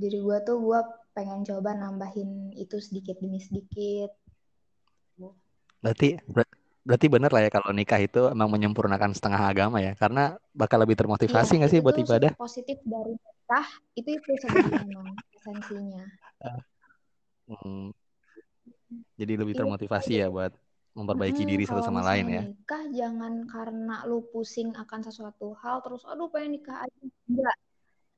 diri 0.01 0.19
gue 0.27 0.39
tuh 0.49 0.57
gue 0.67 0.81
pengen 1.17 1.41
coba 1.49 1.71
nambahin 1.83 2.31
itu 2.63 2.77
sedikit 2.87 3.17
demi 3.23 3.41
sedikit 3.49 4.11
Berarti 5.83 6.09
ber- 6.35 6.53
berarti 6.87 7.07
bener 7.15 7.31
lah 7.35 7.43
ya 7.47 7.51
kalau 7.57 7.71
nikah 7.79 8.01
itu 8.07 8.21
emang 8.35 8.49
menyempurnakan 8.55 9.11
setengah 9.17 9.43
agama 9.51 9.79
ya, 9.83 9.93
karena 9.99 10.39
bakal 10.55 10.79
lebih 10.83 10.97
iya 11.29 11.41
termotivasi 11.41 11.53
nggak 11.59 11.71
sih 11.73 11.81
itu 11.81 11.85
buat 11.85 11.97
ibadah? 12.05 12.33
positif 12.41 12.79
dari 12.93 13.13
nikah 13.25 13.67
itu 13.99 14.09
itu 14.19 14.31
sebenarnya 14.45 15.03
esensinya 15.37 16.03
Hmm. 17.49 17.91
Jadi 19.21 19.33
lebih 19.41 19.55
iya 19.55 19.61
termotivasi 19.61 20.13
ya 20.21 20.27
buat 20.35 20.53
memperbaiki 20.97 21.45
Mm-mm, 21.45 21.51
diri 21.53 21.65
satu 21.69 21.85
sama 21.85 22.01
lain 22.01 22.27
ya. 22.27 22.43
nikah 22.49 22.83
jangan 22.91 23.45
karena 23.45 23.95
lu 24.09 24.25
pusing 24.33 24.73
akan 24.73 25.01
sesuatu 25.05 25.53
hal 25.61 25.85
terus 25.85 26.03
aduh 26.09 26.33
pengen 26.33 26.57
nikah 26.57 26.83
aja 26.83 27.01
enggak 27.29 27.57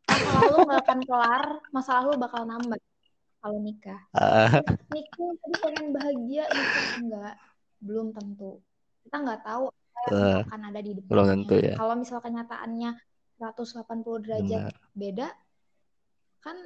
masalah 0.07 0.43
lu 0.47 0.59
nggak 0.63 0.81
akan 0.87 1.01
kelar 1.05 1.45
masalah 1.75 2.03
lu 2.07 2.15
bakal 2.17 2.43
nambah 2.47 2.79
kalau 3.43 3.59
nikah 3.59 4.01
Ah, 4.15 4.49
nikah 4.95 5.29
tadi 5.43 5.55
pengen 5.59 5.87
bahagia 5.91 6.45
nikah 6.47 6.87
enggak 6.97 7.35
belum 7.83 8.07
tentu 8.15 8.63
kita 9.03 9.17
nggak 9.19 9.41
tahu 9.43 9.65
apa 9.69 9.99
yang 10.07 10.15
eh, 10.15 10.41
akan 10.47 10.61
ada 10.71 10.81
di 10.81 10.93
belum 11.03 11.27
tentu 11.27 11.55
ya. 11.59 11.75
kalau 11.75 11.95
misal 11.99 12.19
kenyataannya 12.23 12.91
180 13.39 14.23
derajat 14.23 14.63
Benar. 14.67 14.75
beda 14.95 15.29
kan 16.39 16.57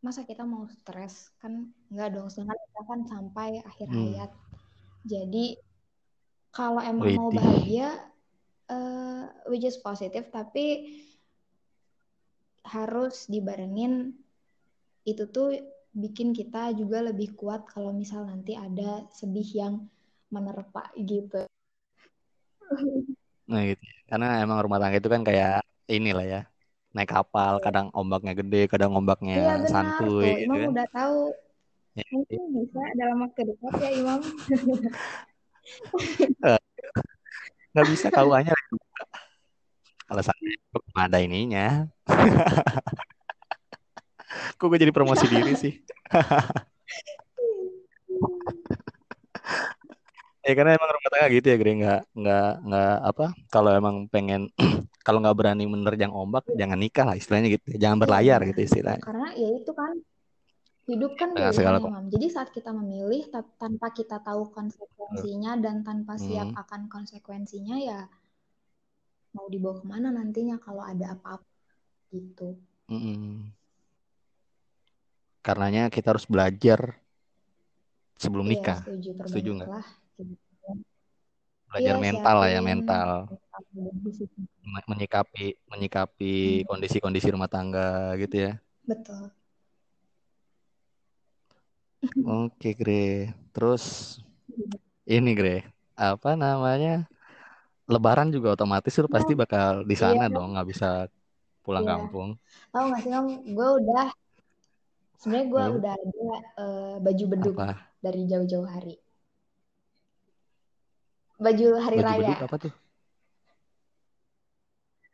masa 0.00 0.20
kita 0.24 0.44
mau 0.44 0.68
stres 0.68 1.32
kan 1.40 1.72
enggak 1.88 2.12
dong 2.12 2.28
sedangkan 2.28 2.60
kita 2.60 2.80
kan 2.84 3.00
sampai 3.08 3.48
akhir 3.64 3.88
Hmm. 3.88 3.96
hayat 4.12 4.30
jadi 5.04 5.60
kalau 6.50 6.80
emang 6.80 7.12
mau 7.14 7.30
bahagia 7.30 8.00
eh 8.64 9.24
which 9.52 9.68
is 9.68 9.76
positif 9.76 10.32
tapi 10.32 10.88
harus 12.64 13.28
dibarengin 13.28 14.16
itu 15.04 15.28
tuh 15.28 15.52
bikin 15.92 16.32
kita 16.32 16.72
juga 16.72 17.04
lebih 17.04 17.36
kuat 17.36 17.68
kalau 17.68 17.92
misal 17.92 18.24
nanti 18.24 18.56
ada 18.56 19.04
sedih 19.12 19.46
yang 19.52 19.74
menerpa 20.32 20.90
gitu. 20.96 21.44
Nah 23.46 23.60
gitu. 23.68 23.84
Karena 24.08 24.40
emang 24.40 24.64
rumah 24.64 24.80
tangga 24.80 24.98
itu 24.98 25.06
kan 25.12 25.22
kayak 25.22 25.60
inilah 25.86 26.24
ya. 26.24 26.40
Naik 26.96 27.10
kapal, 27.10 27.58
kadang 27.60 27.90
ombaknya 27.92 28.32
gede, 28.38 28.70
kadang 28.70 28.94
Iya 28.94 28.98
ombaknya 28.98 29.34
benar 29.60 29.70
santuy 29.70 30.08
tuh, 30.08 30.34
gitu 30.40 30.42
Imam 30.48 30.56
kan. 30.56 30.70
udah 30.72 30.86
tahu. 30.94 31.18
Ya, 31.94 32.02
Mungkin 32.10 32.42
bisa 32.58 32.82
dalam 32.98 33.22
waktu 33.22 33.54
dekat 33.54 33.74
ya 33.78 33.90
Imam. 33.94 34.18
eh, 36.42 36.58
nggak 37.70 37.86
bisa 37.86 38.10
KUA-nya 38.10 38.50
alasannya 40.10 40.58
belum 40.74 40.94
ada 40.98 41.18
ininya. 41.22 41.86
Kok 44.58 44.66
gue 44.66 44.78
jadi 44.82 44.90
promosi 44.90 45.30
diri 45.30 45.54
sih? 45.54 45.78
Ya 50.44 50.52
karena 50.52 50.76
emang 50.76 50.92
rumah 50.92 51.08
tangga 51.08 51.28
gitu 51.32 51.46
ya, 51.48 51.56
Gre. 51.56 51.72
Nggak, 51.72 52.00
nggak, 52.12 52.50
nggak 52.68 52.94
apa? 53.00 53.26
Kalau 53.48 53.70
emang 53.72 54.04
pengen, 54.12 54.52
kalau 55.06 55.24
nggak 55.24 55.36
berani 55.40 55.64
menerjang 55.64 56.12
ombak, 56.12 56.44
jangan 56.52 56.76
nikah 56.76 57.08
lah 57.08 57.16
istilahnya 57.16 57.48
gitu. 57.54 57.80
Jangan 57.80 57.96
Iya 57.96 58.02
berlayar 58.04 58.40
gitu 58.52 58.60
istilahnya. 58.60 59.00
Karena 59.00 59.32
ya 59.32 59.48
itu 59.56 59.72
kan 59.72 59.96
hidup 60.84 61.12
kan 61.16 61.32
Dengan 61.32 61.52
pilihan 61.56 61.80
ya 61.80 61.90
Mam. 61.94 62.06
Jadi 62.12 62.26
saat 62.28 62.48
kita 62.52 62.70
memilih 62.76 63.22
ta- 63.32 63.52
tanpa 63.56 63.88
kita 63.92 64.16
tahu 64.20 64.42
konsekuensinya 64.52 65.52
dan 65.64 65.80
tanpa 65.80 66.14
siap 66.20 66.48
Hmm. 66.52 66.60
akan 66.62 66.80
konsekuensinya 66.92 67.76
ya 67.80 68.00
mau 69.34 69.46
dibawa 69.50 69.74
ke 69.82 69.86
mana 69.90 70.08
nantinya 70.14 70.56
kalau 70.62 70.82
ada 70.84 71.16
apa-apa 71.18 71.48
gitu. 72.14 72.54
Mm-mm. 72.88 73.50
Karenanya 75.44 75.92
kita 75.92 76.14
harus 76.16 76.24
belajar 76.24 76.80
sebelum 78.16 78.46
Iya 78.48 78.52
nikah. 78.54 78.78
setuju 78.80 79.10
Setuju 79.28 79.50
nggak? 79.58 79.70
gitu. 80.20 80.70
Belajar 81.68 81.94
Iya 81.96 82.04
mental 82.04 82.36
lah 82.38 82.48
ya, 82.54 82.60
mental. 82.62 83.08
Menyikapi, 84.88 85.44
menyikapi 85.72 86.32
Hmm, 86.40 86.66
kondisi-kondisi 86.68 87.28
rumah 87.34 87.50
tangga 87.52 88.16
gitu 88.22 88.36
ya. 88.48 88.52
betul. 88.88 89.43
Oke, 92.24 92.74
Gre. 92.74 93.32
Terus 93.54 93.84
ini, 95.04 95.30
Gre. 95.36 95.64
Apa 95.94 96.34
namanya? 96.34 97.06
Lebaran 97.84 98.32
juga 98.32 98.56
otomatis 98.56 98.96
lu 98.96 99.08
pasti 99.12 99.36
Nah, 99.36 99.44
bakal 99.44 99.84
di 99.84 99.92
iya, 99.92 100.00
sana 100.08 100.24
dong, 100.32 100.56
nggak 100.56 100.68
bisa 100.72 100.88
pulang 101.60 101.84
iya. 101.84 101.92
kampung. 101.96 102.28
Tahu 102.72 102.84
nggak 102.88 103.00
sih 103.04 103.10
Mam, 103.12 103.26
gue 103.44 103.68
udah 103.84 104.06
sebenarnya 105.20 105.46
gue 105.52 105.64
Hmm? 105.64 105.76
udah 105.80 105.92
ada 105.92 106.28
eh, 106.64 106.94
baju 107.00 107.24
beduk 107.28 107.56
Apa? 107.60 107.68
dari 108.00 108.20
jauh-jauh 108.24 108.68
hari. 108.68 108.96
Baju 111.36 111.66
hari 111.76 111.96
Baju 112.00 112.12
beduk 112.24 112.38
raya. 112.40 112.46
apa 112.48 112.56
tuh? 112.56 112.72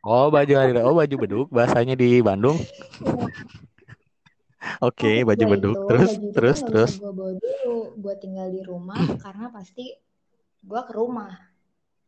Oh, 0.01 0.31
baju 0.33 0.53
hari 0.57 0.71
raya. 0.73 0.85
Oh, 0.87 0.95
baju 0.97 1.15
beduk 1.19 1.47
bahasanya 1.51 1.99
di 1.99 2.23
Bandung. 2.23 2.57
Oke, 4.89 5.11
Maksud 5.11 5.29
baju 5.29 5.45
gue 5.45 5.53
beduk. 5.53 5.77
itu 5.77 5.81
Terus, 5.89 6.11
baju 6.11 6.27
itu 6.31 6.41
tuh 6.51 6.59
terus, 6.59 6.59
terus. 6.69 6.93
gue 6.99 7.11
bawa 7.19 7.33
dulu. 7.43 7.71
Gue 8.03 8.15
tinggal 8.23 8.47
di 8.57 8.61
rumah 8.71 9.05
karena 9.23 9.47
pasti 9.57 9.83
gue 10.69 10.81
ke 10.89 10.93
rumah. 11.01 11.33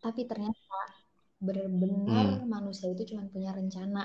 Tapi 0.05 0.21
ternyata 0.31 0.79
benar-benar 1.47 2.29
Hmm. 2.31 2.43
manusia 2.55 2.89
itu 2.95 3.03
cuma 3.11 3.25
punya 3.35 3.51
rencana. 3.59 4.01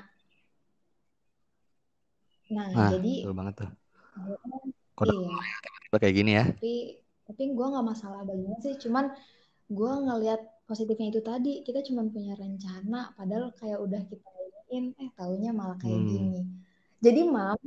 Nah, 2.55 2.69
Nah, 2.75 2.91
jadi 2.91 3.13
betul 3.13 3.31
banget 3.37 3.53
tuh. 3.59 3.69
gue 4.23 4.37
Kode 4.97 5.13
iya. 5.13 5.37
kayak 6.01 6.15
gini 6.17 6.31
ya. 6.39 6.43
Tapi 6.45 6.67
tapi 7.27 7.43
gue 7.57 7.65
nggak 7.71 7.87
masalah 7.91 8.19
bajunya 8.29 8.57
sih. 8.65 8.73
Cuman 8.83 9.05
gue 9.77 9.91
ngelihat 10.07 10.41
positifnya 10.69 11.07
itu 11.13 11.21
tadi 11.31 11.49
kita 11.67 11.79
cuma 11.87 12.01
punya 12.15 12.33
rencana. 12.43 12.97
Padahal 13.17 13.47
kayak 13.59 13.79
udah 13.85 14.01
kita 14.11 14.27
iniin, 14.45 14.85
eh 15.03 15.09
taunya 15.17 15.49
malah 15.59 15.77
kayak 15.83 15.99
Hmm, 15.99 16.07
gini. 16.11 16.37
Jadi 17.05 17.19
mam, 17.35 17.59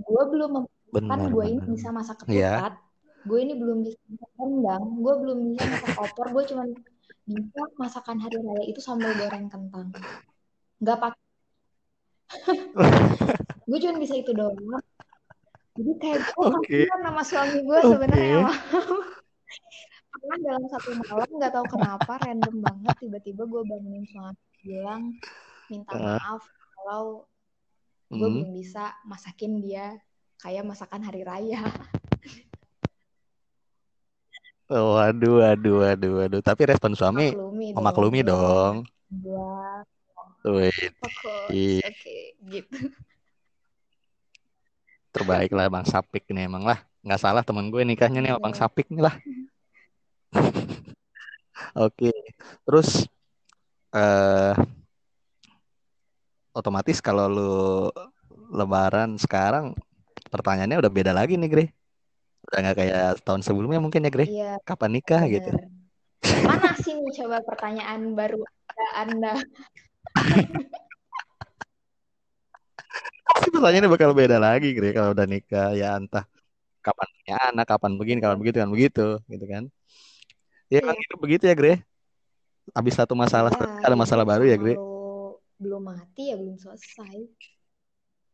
gue 0.00 0.22
belum 0.32 0.50
benar, 0.90 1.18
gue 1.30 1.44
ini 1.46 1.60
bisa 1.76 1.88
masak 1.92 2.24
Iya. 2.26 2.60
ketupat. 2.60 2.74
Gue 3.28 3.38
ini 3.44 3.54
belum 3.56 3.84
bisa 3.84 4.00
masak 4.08 4.30
rendang. 4.40 4.84
Gue 5.04 5.14
belum 5.20 5.38
bisa 5.52 5.64
masak 5.68 5.92
opor. 6.00 6.26
Gue 6.32 6.44
cuma 6.48 6.64
bisa 7.30 7.62
masakan 7.78 8.18
hari 8.18 8.38
raya 8.42 8.64
itu 8.66 8.80
sambal 8.82 9.14
goreng 9.14 9.46
kentang 9.46 9.94
nggak 10.82 10.98
pakai 10.98 11.22
gue 13.70 13.78
cuma 13.78 13.94
bisa 14.02 14.14
itu 14.18 14.32
doang 14.34 14.58
jadi 15.78 15.92
kayak 16.02 16.18
gue 16.26 16.42
Oke. 16.42 16.78
kasihan 16.90 17.00
sama 17.06 17.22
suami 17.22 17.58
gue 17.62 17.78
sebenarnya 17.86 18.50
karena 20.10 20.34
dalam 20.42 20.64
satu 20.66 20.90
malam 21.06 21.30
nggak 21.38 21.52
tahu 21.54 21.66
kenapa 21.70 22.12
random 22.18 22.56
banget 22.58 22.94
tiba-tiba 22.98 23.42
gue 23.46 23.62
bangunin 23.62 24.04
suami 24.10 24.42
bilang 24.66 25.02
minta 25.70 25.94
maaf 25.94 26.42
kalau 26.74 27.29
gue 28.10 28.18
Hmm. 28.18 28.42
belum 28.42 28.50
bisa 28.50 28.90
masakin 29.06 29.62
dia 29.62 29.94
kayak 30.42 30.66
masakan 30.66 31.06
hari 31.06 31.22
raya 31.22 31.62
Oh, 34.70 34.94
waduh, 34.94 35.42
waduh, 35.42 35.82
waduh, 35.82 36.12
waduh. 36.22 36.40
Tapi 36.46 36.62
respon 36.70 36.94
suami 36.94 37.34
maklumi 37.34 37.74
memaklumi 37.74 38.20
dong. 38.22 38.86
Iya. 39.10 39.82
oke 41.90 42.16
gitu 42.54 42.78
terbaik 45.10 45.50
lah 45.50 45.66
Bang 45.66 45.86
Sapik 45.86 46.22
nih 46.30 46.46
emang 46.46 46.62
lah. 46.62 46.78
Nggak 47.02 47.20
salah 47.20 47.42
temen 47.42 47.66
gue 47.74 47.82
nikahnya 47.82 48.22
nih 48.22 48.30
sama 48.30 48.42
Bang 48.46 48.54
Iya. 48.54 48.60
Sapik 48.62 48.86
nih 48.94 49.02
lah. 49.02 49.14
Oke. 51.74 52.14
Terus 52.62 53.10
eh 53.90 54.54
otomatis 56.60 57.00
kalau 57.00 57.26
lu 57.26 57.52
lebaran 58.52 59.16
sekarang 59.16 59.72
pertanyaannya 60.28 60.78
udah 60.78 60.92
beda 60.92 61.12
lagi 61.16 61.34
nih, 61.40 61.48
Gre. 61.50 61.64
Udah 62.46 62.58
nggak 62.62 62.76
kayak 62.76 63.08
tahun 63.24 63.42
sebelumnya 63.42 63.80
mungkin 63.82 64.06
ya, 64.06 64.10
Gre. 64.12 64.26
iya 64.28 64.52
Kapan 64.62 64.90
nikah 65.00 65.22
gitu. 65.26 65.50
bener 65.50 65.68
mana 66.46 66.76
sih 66.76 66.92
nih 66.94 67.12
coba 67.24 67.40
pertanyaan 67.42 68.12
baru 68.12 68.44
anda 68.92 69.40
Pasti 73.24 73.48
pertanyaannya 73.54 73.90
bakal 73.90 74.10
beda 74.12 74.36
lagi, 74.36 74.76
Gre, 74.76 74.92
kalau 74.92 75.16
udah 75.16 75.26
nikah 75.26 75.72
ya 75.72 75.96
entah 75.96 76.24
kapan 76.80 77.08
punya 77.12 77.36
anak, 77.52 77.66
kapan 77.68 77.92
begini, 78.00 78.18
kapan 78.24 78.38
begitu 78.40 78.56
kan 78.60 78.70
begitu, 78.72 79.06
gitu 79.28 79.44
kan. 79.48 79.64
Ya 80.72 80.80
emang 80.84 80.96
Iya. 80.96 81.02
hidup 81.08 81.18
begitu 81.20 81.44
ya, 81.50 81.54
Gre. 81.56 81.74
Habis 82.76 82.94
satu 82.94 83.18
masalah 83.18 83.50
ya 83.50 83.66
ada 83.84 83.96
masalah 83.98 84.24
baru 84.24 84.44
ya, 84.46 84.56
Gre. 84.56 84.74
Belum 85.60 85.82
mati 85.84 86.32
ya 86.32 86.36
belum 86.40 86.56
selesai 86.56 87.16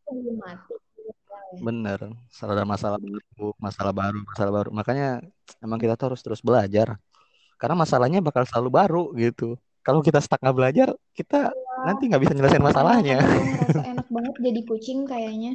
belum 0.06 0.38
mati. 0.38 0.72
Bener, 1.58 1.98
selalu 2.30 2.52
ada 2.54 2.66
masalah 2.68 2.98
baru, 3.02 3.48
masalah 3.58 3.92
baru, 3.92 4.18
masalah 4.22 4.52
baru. 4.54 4.68
Makanya 4.70 5.08
emang 5.58 5.78
kita 5.82 5.98
tuh 5.98 6.12
harus 6.14 6.22
terus 6.22 6.38
belajar. 6.38 6.94
Karena 7.58 7.74
masalahnya 7.74 8.20
bakal 8.22 8.46
selalu 8.46 8.70
baru 8.70 9.02
gitu. 9.18 9.58
Kalau 9.82 10.02
kita 10.02 10.18
stuck 10.22 10.38
nggak 10.42 10.54
belajar, 10.56 10.88
kita 11.14 11.50
nanti 11.82 12.06
nggak 12.06 12.22
bisa 12.22 12.32
nyelesain 12.34 12.62
masalahnya. 12.62 13.18
ngerasa 13.22 13.82
enak 13.94 14.06
banget 14.10 14.34
jadi 14.42 14.60
kucing 14.66 14.98
kayaknya 15.06 15.52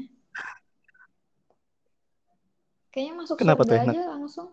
kayaknya 2.92 3.14
masuk 3.24 3.36
Kenapa 3.40 3.64
tuh 3.64 3.76
surga 3.80 3.84
enak? 3.88 3.96
aja 3.96 4.04
langsung 4.20 4.48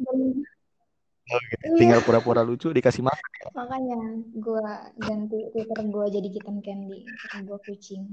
Dan- 0.00 0.44
Iya 1.32 1.76
Tinggal 1.80 2.00
pura-pura 2.04 2.44
lucu 2.44 2.68
dikasih 2.70 3.02
makan. 3.04 3.20
makanya 3.52 4.00
gue 4.32 4.64
ganti 5.02 5.38
twitter 5.52 5.84
gue 5.84 6.06
jadi 6.08 6.28
kitten 6.32 6.64
candy 6.64 7.04
gue 7.42 7.58
kucing 7.68 8.04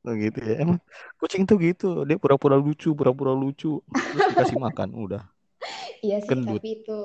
Oh, 0.00 0.16
gitu 0.16 0.40
ya. 0.40 0.64
Emang 0.64 0.80
kucing 1.20 1.44
tuh 1.44 1.60
gitu, 1.60 2.08
dia 2.08 2.16
pura-pura 2.16 2.56
lucu, 2.56 2.96
pura-pura 2.96 3.36
lucu, 3.36 3.84
terus 3.84 4.32
dikasih 4.32 4.56
makan, 4.72 4.96
udah 4.96 5.28
iya 6.00 6.24
sih 6.24 6.32
gendut. 6.32 6.56
tapi 6.56 6.80
itu 6.80 6.98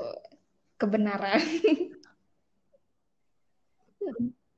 kebenaran 0.80 1.44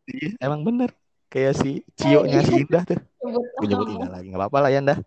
Iya, 0.07 0.39
emang 0.39 0.63
bener. 0.63 0.95
Kayak 1.27 1.59
si 1.59 1.83
Cio-nya 1.99 2.39
iya 2.39 2.47
si 2.47 2.63
Indah 2.63 2.87
tuh. 2.87 2.95
Gue 3.19 3.67
nyebut 3.67 3.91
Indah 3.91 4.07
lagi, 4.07 4.31
nggak 4.31 4.39
apa-apa 4.39 4.57
lah 4.63 4.71
ya, 4.71 4.79
Indah. 4.79 4.95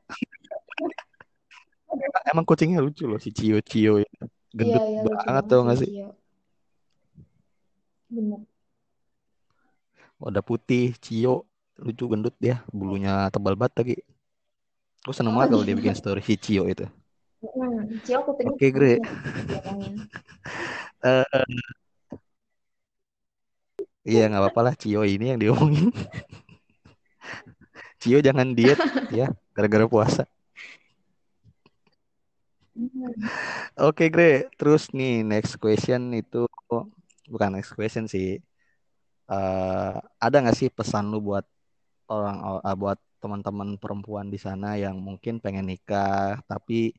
Emang 2.30 2.44
kucingnya 2.44 2.84
lucu 2.84 3.08
loh 3.08 3.18
si 3.18 3.32
Cio 3.32 3.58
Cio 3.64 3.96
itu. 4.02 4.24
Iya 4.58 4.58
Gendut 4.58 4.84
iya 4.90 5.00
lucu 5.06 5.28
banget 5.28 5.44
banget 5.44 5.44
tau 5.50 5.60
sih 5.62 5.68
gak 5.68 5.78
sih? 5.82 5.90
Cio 5.90 6.08
bener 8.10 8.40
Udah 10.26 10.42
putih, 10.48 10.84
Cio, 11.04 11.34
lucu 11.84 12.04
gendut 12.12 12.34
dia, 12.44 12.56
bulunya 12.78 13.12
tebal 13.34 13.54
banget 13.60 13.74
lagi. 13.80 13.96
Gue 15.04 15.14
seneng 15.16 15.32
oh 15.32 15.36
banget 15.40 15.50
kalau 15.56 15.64
dia 15.66 15.76
bikin 15.80 15.96
story 16.00 16.20
si 16.24 16.34
Cio 16.44 16.64
itu. 16.72 16.84
Cio 18.04 18.18
kupingnya 18.26 18.52
Oke, 18.56 18.66
Gre. 18.76 18.92
panjang 19.00 19.46
diomongin 19.48 19.94
Eh, 21.08 21.24
iya 24.08 24.20
nggak 24.28 24.40
apa-apa 24.42 24.60
lah 24.66 24.74
Cio 24.80 25.00
ini 25.14 25.24
yang 25.32 25.40
diomongin. 25.42 25.88
Cio 28.00 28.18
jangan 28.26 28.48
diet 28.56 28.80
ya, 29.18 29.26
gara-gara 29.54 29.86
puasa. 29.86 30.22
Hmm. 32.80 33.12
Oke, 33.76 34.08
Gre. 34.08 34.48
Terus 34.56 34.88
nih 34.96 35.20
next 35.20 35.60
question 35.60 36.16
itu 36.16 36.48
bukan 37.28 37.50
next 37.60 37.76
question 37.76 38.08
sih. 38.08 38.40
Eh, 39.30 39.94
ada 40.24 40.36
nggak 40.40 40.56
sih 40.56 40.68
pesan 40.72 41.12
lu 41.12 41.20
buat 41.20 41.44
orang 42.08 42.36
eh, 42.64 42.76
buat 42.80 42.98
teman-teman 43.20 43.76
perempuan 43.76 44.26
di 44.32 44.40
sana 44.40 44.80
yang 44.80 44.96
mungkin 44.96 45.44
pengen 45.44 45.68
nikah 45.68 46.40
tapi 46.48 46.96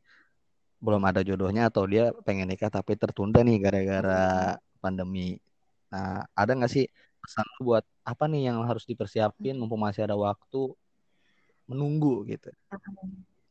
belum 0.86 1.02
ada 1.10 1.22
jodohnya 1.26 1.70
atau 1.70 1.84
dia 1.90 2.14
pengen 2.26 2.50
nikah 2.52 2.70
tapi 2.70 2.94
tertunda 2.94 3.42
nih 3.42 3.58
gara-gara 3.66 4.22
pandemi. 4.82 5.42
Nah, 5.94 6.26
ada 6.38 6.52
nggak 6.58 6.72
sih 6.76 6.86
pesan 7.22 7.46
lu 7.58 7.74
buat 7.74 7.86
apa 8.06 8.24
nih 8.30 8.54
yang 8.54 8.58
harus 8.70 8.86
dipersiapin 8.86 9.58
mumpung 9.58 9.82
masih 9.82 10.06
ada 10.06 10.18
waktu 10.18 10.74
menunggu 11.70 12.26
gitu? 12.30 12.50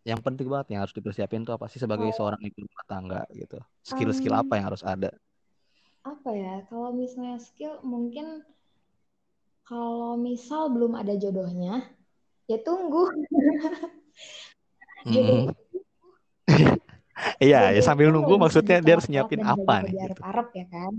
Yang 0.08 0.20
penting 0.26 0.46
banget 0.52 0.66
yang 0.72 0.80
harus 0.82 0.96
dipersiapin 0.98 1.42
tuh 1.46 1.54
apa 1.56 1.66
sih 1.72 1.80
sebagai 1.84 2.08
Kalau 2.08 2.16
seorang 2.16 2.40
ibu 2.46 2.58
rumah 2.66 2.84
tangga 2.90 3.20
gitu? 3.40 3.56
Skill-skill 3.90 4.34
apa 4.42 4.52
yang 4.58 4.66
harus 4.72 4.82
ada? 4.92 5.10
apa 6.12 6.30
ya 6.42 6.54
kalau 6.68 6.90
misalnya 7.00 7.36
skill 7.46 7.72
mungkin 7.92 8.26
kalau 9.68 10.12
misal 10.26 10.62
belum 10.74 10.92
ada 11.00 11.14
jodohnya 11.22 11.72
ya 12.50 12.56
tunggu 12.66 13.02
jodoh 15.12 15.44
Mm-mm. 15.46 15.54
Iya, 17.44 17.58
ya 17.76 17.80
sambil 17.88 18.08
nunggu 18.14 18.34
maksudnya 18.42 18.76
dia 18.84 18.92
harus 18.96 19.08
nyiapin 19.10 19.42
apa 19.52 19.74
nih 19.86 19.94
gitu. 20.04 20.22
diarep-arep 20.22 20.46
ya 20.58 20.64
kan 20.74 20.92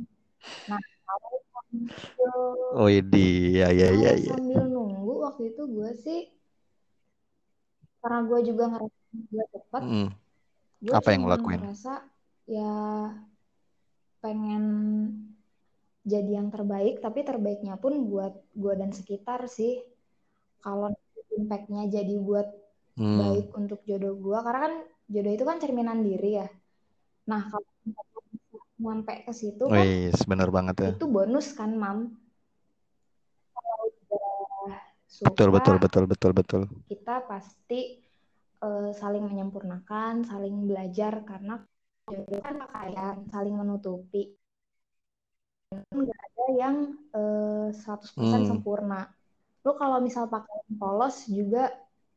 nah 0.69 0.81
kalau 1.07 1.31
sambil 1.53 2.51
Oh, 2.73 2.87
ini 2.87 3.17
ya 3.59 3.67
ya 3.79 3.87
ya 3.91 4.11
kalau 4.11 4.15
ya. 4.15 4.31
sambil 4.31 4.61
nunggu 4.73 5.13
waktu 5.25 5.43
itu 5.53 5.61
gue 5.75 5.89
sih 6.05 6.19
karena 8.01 8.19
gue 8.29 8.39
juga 8.49 8.63
ngerasa 8.71 8.99
gue 9.31 9.43
cepet 9.53 9.83
Mm. 9.85 10.07
gue 10.83 10.93
Apa 10.97 11.09
yang 11.13 11.23
lakuin? 11.29 11.59
ngerasa 11.61 11.91
ya 12.49 12.71
pengen 14.21 14.63
jadi 16.11 16.31
yang 16.41 16.49
terbaik 16.53 16.93
tapi 17.05 17.19
terbaiknya 17.29 17.73
pun 17.83 17.93
buat 18.09 18.33
gue 18.57 18.73
dan 18.81 18.89
sekitar 18.99 19.39
sih 19.57 19.71
kalau 20.63 20.89
impactnya 21.39 21.83
jadi 21.95 22.15
buat 22.27 22.47
Hmm. 22.99 23.17
baik 23.21 23.45
untuk 23.55 23.79
jodoh 23.89 24.13
gue 24.19 24.37
karena 24.45 24.59
kan 24.67 24.73
jodoh 25.13 25.31
itu 25.37 25.45
kan 25.49 25.57
cerminan 25.63 25.99
diri 26.07 26.29
ya 26.43 26.47
nah 27.29 27.41
kalau 27.51 27.69
nyampe 28.83 29.13
ke 29.25 29.33
situ 29.41 29.63
kan 29.75 29.87
Wih, 29.87 30.11
bener 30.29 30.49
banget 30.55 30.75
ya. 30.81 30.89
itu 30.91 31.05
bonus 31.15 31.47
kan 31.59 31.71
mam 31.81 31.97
Betul 35.19 35.49
betul 35.55 35.75
betul 35.83 36.03
betul 36.11 36.31
betul. 36.39 36.61
kita 36.89 37.13
pasti 37.29 37.79
eh, 38.65 38.89
saling 39.01 39.23
menyempurnakan 39.29 40.13
saling 40.31 40.55
belajar 40.69 41.13
karena 41.29 41.53
jodoh 42.11 42.39
kan 42.45 42.55
pakaian 42.63 43.15
saling 43.33 43.55
menutupi 43.61 44.21
nggak 45.99 46.19
ada 46.27 46.45
yang 46.61 46.75
eh, 47.17 47.65
100% 47.83 48.43
Hmm. 48.43 48.49
sempurna 48.49 48.95
lu 49.65 49.71
kalau 49.81 49.97
misal 50.07 50.25
pakaian 50.33 50.71
polos 50.81 51.15
juga 51.37 51.59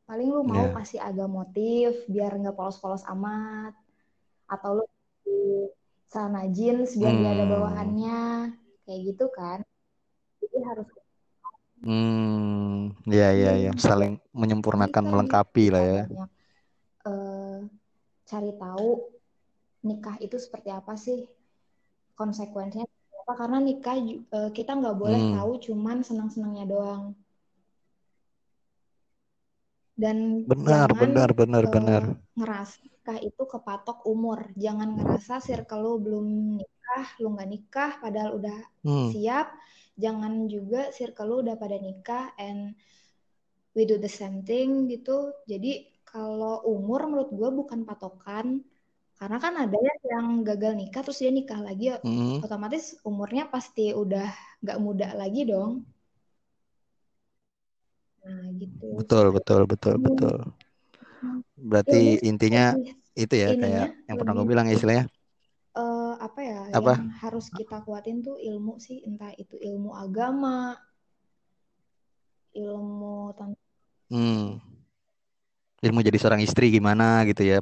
paling 0.07 0.27
lu 0.35 0.41
mau 0.53 0.65
Ya. 0.65 0.75
kasih 0.77 0.99
agak 1.07 1.27
motif 1.37 1.89
biar 2.13 2.31
nggak 2.39 2.55
polos-polos 2.57 3.03
amat 3.13 3.73
atau 4.53 4.71
lu 4.77 4.83
celana 6.11 6.41
jeans 6.55 6.89
biar 6.99 7.13
dia 7.19 7.29
ada 7.35 7.45
Hmm. 7.45 7.51
bawahannya 7.53 8.13
kayak 8.85 8.99
gitu 9.07 9.25
kan 9.37 9.59
jadi 10.41 10.57
harus 10.69 10.87
Hmm. 11.85 12.97
Ya 13.17 13.29
ya 13.43 13.51
ya. 13.65 13.71
Saling 13.85 14.17
menyempurnakan 14.33 15.03
kita 15.03 15.09
melengkapi 15.11 15.63
lah 15.73 15.83
ya. 15.85 16.01
banyak 16.09 16.29
eh, 17.09 17.57
cari 18.29 18.51
tahu 18.61 18.89
nikah 19.87 20.15
itu 20.25 20.37
seperti 20.45 20.69
apa 20.79 20.93
sih 21.05 21.17
konsekuensinya 22.19 22.85
apa 23.21 23.33
karena 23.41 23.57
nikah 23.67 23.95
eh, 24.37 24.49
kita 24.57 24.71
nggak 24.79 24.97
boleh 25.03 25.21
Hmm. 25.21 25.33
tahu 25.35 25.51
cuman 25.65 25.97
senang-senangnya 26.07 26.65
doang 26.73 27.03
dan 30.01 30.17
Benar 30.49 30.89
jangan 30.89 31.09
benar 31.09 31.29
benar 31.39 31.63
eh, 31.67 31.71
benar. 31.75 32.03
ngerasa 32.37 32.75
nikah 32.91 33.17
itu 33.27 33.41
kepatok 33.53 33.97
umur 34.13 34.39
jangan 34.63 34.89
ngerasa 34.97 35.33
circle 35.47 35.81
lu 35.85 35.91
belum 36.05 36.25
nikah 36.59 36.75
nikah, 36.85 37.07
lu 37.21 37.27
nggak 37.35 37.49
nikah 37.53 37.91
padahal 38.03 38.31
udah 38.39 38.57
Hmm. 38.85 39.09
siap. 39.11 39.47
Jangan 40.03 40.33
juga 40.53 40.79
circle 40.97 41.27
lu 41.29 41.35
udah 41.43 41.55
pada 41.63 41.77
nikah 41.85 42.25
and 42.45 42.59
we 43.75 43.81
do 43.89 43.95
the 44.05 44.11
same 44.19 44.37
thing 44.49 44.69
gitu. 44.91 45.11
Jadi 45.51 45.67
kalau 46.11 46.53
umur 46.73 46.99
menurut 47.09 47.29
gue 47.39 47.49
bukan 47.59 47.79
patokan. 47.89 48.47
Karena 49.19 49.37
kan 49.43 49.53
ada 49.63 49.77
ya 49.87 49.93
yang 50.13 50.27
gagal 50.49 50.73
nikah 50.79 51.01
terus 51.05 51.19
dia 51.23 51.31
nikah 51.39 51.59
lagi, 51.67 51.85
Hmm. 52.03 52.39
otomatis 52.45 52.83
umurnya 53.09 53.43
pasti 53.53 53.81
udah 54.03 54.27
nggak 54.63 54.77
muda 54.85 55.07
lagi 55.21 55.41
dong. 55.51 55.71
Nah 58.23 58.47
gitu. 58.61 58.85
Betul, 58.97 59.25
betul, 59.35 59.61
betul, 59.71 59.95
Hmm. 59.95 60.05
betul. 60.05 60.35
Berarti 61.69 61.95
intinya 62.29 62.61
itu 63.15 63.33
ya 63.43 63.47
kayak 63.61 63.85
yang 64.07 64.17
pernah 64.19 64.33
gue 64.37 64.47
bilang 64.51 64.67
istilahnya 64.75 65.05
eh, 65.07 65.14
apa 66.35 66.41
ya 66.51 66.61
apa? 66.73 66.91
yang 66.91 66.99
harus 67.21 67.45
kita 67.57 67.77
kuatin 67.87 68.17
tuh 68.27 68.35
ilmu 68.49 68.73
sih 68.85 68.97
entah 69.07 69.31
itu 69.43 69.55
ilmu 69.69 69.91
agama 70.05 70.57
ilmu 72.61 73.15
tentang 73.37 73.51
Hmm. 74.09 74.59
Ilmu 75.85 75.99
jadi 76.07 76.17
seorang 76.19 76.41
istri 76.47 76.65
gimana 76.75 77.03
gitu 77.29 77.41
ya. 77.51 77.57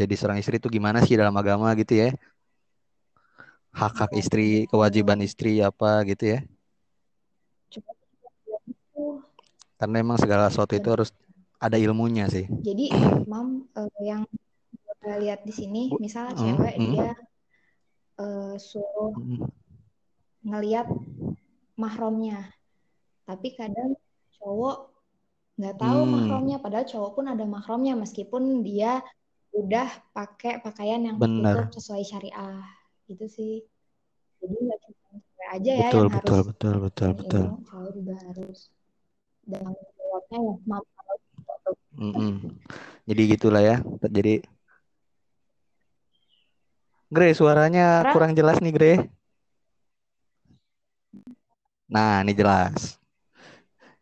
Jadi 0.00 0.12
seorang 0.18 0.38
istri 0.42 0.54
itu 0.60 0.68
gimana 0.76 0.98
sih 1.04 1.16
dalam 1.20 1.34
agama 1.40 1.68
gitu 1.80 1.92
ya. 2.02 2.08
Hak-hak 3.74 4.10
istri, 4.20 4.46
kewajiban 4.70 5.18
istri 5.26 5.58
apa 5.68 5.90
gitu 6.10 6.24
ya. 6.32 6.38
Karena 9.78 9.96
emang 10.04 10.18
segala 10.22 10.50
sesuatu 10.50 10.74
itu 10.78 10.88
harus 10.94 11.10
ada 11.58 11.76
ilmunya 11.78 12.26
sih. 12.30 12.46
jadi 12.66 12.84
mam 13.30 13.48
eh, 13.78 13.90
yang 14.10 14.22
gue 15.02 15.14
lihat 15.24 15.40
di 15.48 15.52
sini 15.60 15.78
Bu- 15.90 16.00
misal 16.04 16.26
Hmm, 16.36 16.56
cewek 16.58 16.76
hmm, 16.76 16.92
dia 16.92 17.08
eh, 18.20 18.54
suruh 18.58 19.12
ngeliat 20.44 20.86
mahramnya 21.80 22.52
tapi 23.24 23.56
kadang 23.56 23.96
cowok 24.36 24.76
nggak 25.56 25.76
tahu 25.80 26.00
Hmm, 26.02 26.14
mahramnya 26.14 26.56
padahal 26.60 26.86
cowok 26.86 27.10
pun 27.16 27.26
ada 27.32 27.44
mahramnya 27.46 27.94
meskipun 27.96 28.66
dia 28.66 29.00
udah 29.54 29.86
pakai 30.12 30.58
pakaian 30.60 31.00
yang 31.06 31.16
benar. 31.18 31.70
sesuai 31.70 32.02
syariah 32.02 32.62
gitu 33.06 33.24
sih 33.30 33.52
jadi 34.42 34.54
nggak 34.54 34.78
cuma 34.84 35.08
cewek 35.22 35.48
aja 35.54 35.72
ya 35.72 35.88
Betul, 35.88 36.04
yang 36.04 36.10
betul, 36.10 36.40
harus 36.42 36.46
betul, 36.50 36.74
betul, 36.84 37.10
betul. 37.14 37.44
ilmu 37.46 37.56
cowok 37.70 37.90
juga 37.94 38.14
harus 38.28 38.58
dalam 39.46 39.74
jawabnya 39.96 40.38
ya 40.42 40.54
mampu 40.66 40.90
Mm-mm. 41.94 42.32
Jadi 43.06 43.20
gitulah 43.36 43.62
ya. 43.62 43.76
Jadi 44.10 44.42
Gre, 47.12 47.32
suaranya 47.36 48.00
karena 48.00 48.12
kurang 48.12 48.32
jelas 48.38 48.56
nih, 48.64 48.72
Gre. 48.72 48.92
Nah, 51.88 52.24
ini 52.24 52.32
jelas. 52.32 52.96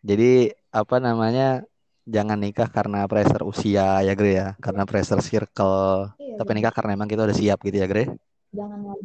Jadi 0.02 0.50
apa 0.70 0.96
namanya? 0.98 1.62
Jangan 2.02 2.34
nikah 2.34 2.66
karena 2.66 3.06
pressure 3.06 3.46
usia 3.46 4.02
ya, 4.02 4.12
Gre 4.18 4.32
ya. 4.34 4.48
Karena 4.58 4.82
pressure 4.82 5.22
circle. 5.22 6.10
iya 6.18 6.34
Tapi 6.38 6.50
nikah 6.58 6.74
karena 6.74 6.98
emang 6.98 7.06
kita 7.06 7.22
udah 7.26 7.36
siap 7.36 7.58
gitu 7.62 7.78
ya, 7.78 7.86
Gre. 7.86 8.10
jangan. 8.50 8.98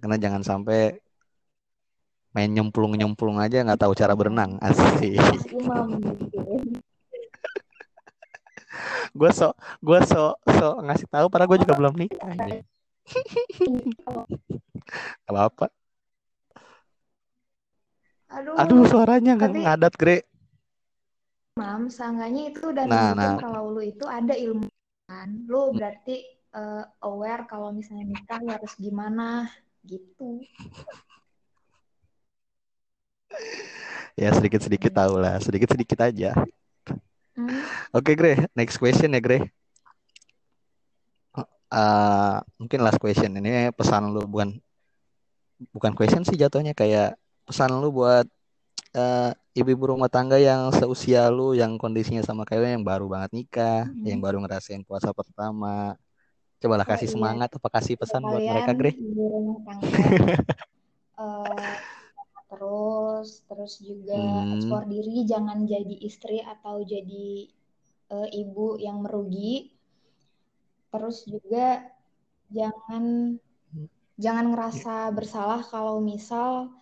Karena 0.00 0.16
jangan 0.16 0.42
sampai 0.46 0.96
main 2.32 2.50
nyemplung-nyemplung 2.54 3.40
aja 3.42 3.66
nggak 3.66 3.80
tahu 3.82 3.92
cara 3.98 4.14
berenang. 4.14 4.60
Asik. 4.62 5.18
imam 5.58 5.98
Gue 9.14 9.30
sok, 9.32 9.54
gue 9.82 10.00
sok, 10.04 10.34
sok 10.44 10.76
ngasih 10.84 11.08
tahu. 11.10 11.26
Padahal 11.32 11.48
gue 11.50 11.58
juga 11.64 11.74
belum 11.78 11.94
nikah. 11.96 12.32
Ya. 12.36 12.62
Gak 15.24 15.32
apa-apa. 15.32 15.66
Aduh, 18.28 18.60
aduh 18.60 18.84
suaranya 18.84 19.40
nggak 19.40 19.50
tapi 19.56 19.60
ngadat, 19.64 19.94
Gre. 19.96 20.18
mam 21.56 21.90
seenggaknya 21.90 22.54
itu 22.54 22.70
udah 22.70 22.84
Nah, 22.86 23.16
nah. 23.16 23.34
kalau 23.40 23.74
lu 23.74 23.82
itu 23.82 24.06
ada 24.06 24.30
ilmu 24.30 24.68
kan 25.08 25.42
lu 25.48 25.74
berarti 25.74 26.22
eh, 26.54 26.84
aware 27.02 27.48
kalau 27.50 27.74
misalnya 27.74 28.14
nikah 28.14 28.38
lu 28.44 28.52
harus 28.52 28.76
gimana 28.78 29.48
gitu 29.82 30.44
Ya 34.18 34.34
sedikit-sedikit 34.34 34.90
tahu 34.90 35.14
lah, 35.22 35.38
sedikit-sedikit 35.38 35.98
aja. 36.02 36.34
Hmm, 37.38 37.62
Oke, 37.94 38.18
Gre. 38.18 38.50
Next 38.58 38.82
question 38.82 39.14
ya, 39.14 39.22
Gre. 39.22 39.46
Eh, 41.68 42.36
mungkin 42.58 42.80
last 42.82 42.98
question. 42.98 43.30
Ini 43.38 43.70
pesan 43.70 44.10
lu 44.10 44.26
bukan 44.26 44.58
bukan 45.70 45.92
question 45.94 46.26
sih 46.26 46.38
jatuhnya 46.38 46.74
kayak 46.74 47.14
pesan 47.46 47.78
lu 47.78 47.94
buat 47.94 48.26
eh, 48.96 49.30
ibu-ibu 49.54 49.94
rumah 49.94 50.10
tangga 50.10 50.40
yang 50.40 50.74
seusia 50.74 51.30
lu, 51.30 51.54
yang 51.54 51.78
kondisinya 51.78 52.26
sama 52.26 52.42
kayak 52.42 52.60
lu, 52.64 52.68
yang 52.80 52.86
baru 52.86 53.06
banget 53.06 53.30
nikah, 53.36 53.86
yang 54.02 54.18
hmm. 54.18 54.26
baru 54.26 54.42
ngerasain 54.42 54.82
puasa 54.82 55.14
pertama. 55.14 55.94
Cobalah 56.58 56.82
oh 56.82 56.90
kasih 56.90 57.06
iya 57.06 57.14
semangat 57.14 57.54
apa 57.54 57.68
kasih 57.70 57.94
pesan 57.94 58.26
buat 58.26 58.42
mereka, 58.42 58.74
kalian 58.74 58.78
Gre. 58.82 58.90
ibu 58.98 59.24
rumah 59.30 59.58
tangga 59.62 59.86
eh, 61.22 61.97
terus 62.48 63.44
terus 63.44 63.72
juga 63.84 64.16
Hmm, 64.16 64.56
eksplor 64.56 64.84
diri 64.88 65.28
jangan 65.28 65.68
jadi 65.68 65.96
istri 66.08 66.40
atau 66.40 66.80
jadi 66.80 67.28
eh, 68.14 68.28
ibu 68.40 68.80
yang 68.80 69.04
merugi. 69.04 69.72
Terus 70.88 71.28
juga 71.28 71.84
jangan 72.48 73.36
jangan 74.16 74.46
ngerasa 74.52 75.12
bersalah 75.12 75.60
kalau 75.68 76.00
misal 76.00 76.72